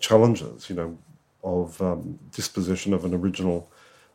challenges, 0.00 0.68
you 0.68 0.76
know, 0.76 0.98
of 1.42 1.80
um, 1.80 2.18
dispossession 2.32 2.92
of 2.92 3.04
an 3.04 3.14
original 3.14 3.70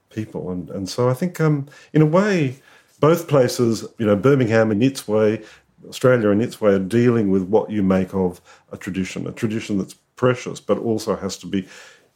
people? 0.10 0.52
And 0.52 0.70
and 0.70 0.90
so, 0.90 1.10
I 1.10 1.14
think, 1.14 1.40
um, 1.40 1.68
in 1.94 2.02
a 2.02 2.06
way. 2.06 2.58
Both 3.00 3.28
places, 3.28 3.86
you 3.98 4.06
know, 4.06 4.16
Birmingham 4.16 4.72
in 4.72 4.82
its 4.82 5.10
way 5.10 5.42
Australia, 5.90 6.30
in 6.30 6.42
its 6.42 6.62
way, 6.62 6.74
are 6.74 6.80
dealing 6.80 7.30
with 7.30 7.44
what 7.44 7.70
you 7.70 7.84
make 7.84 8.14
of 8.14 8.42
a 8.72 8.78
tradition, 8.78 9.28
a 9.28 9.32
tradition 9.32 9.78
that's 9.78 9.96
precious, 10.16 10.60
but 10.60 10.78
also 10.78 11.16
has 11.16 11.38
to 11.38 11.48
be, 11.48 11.68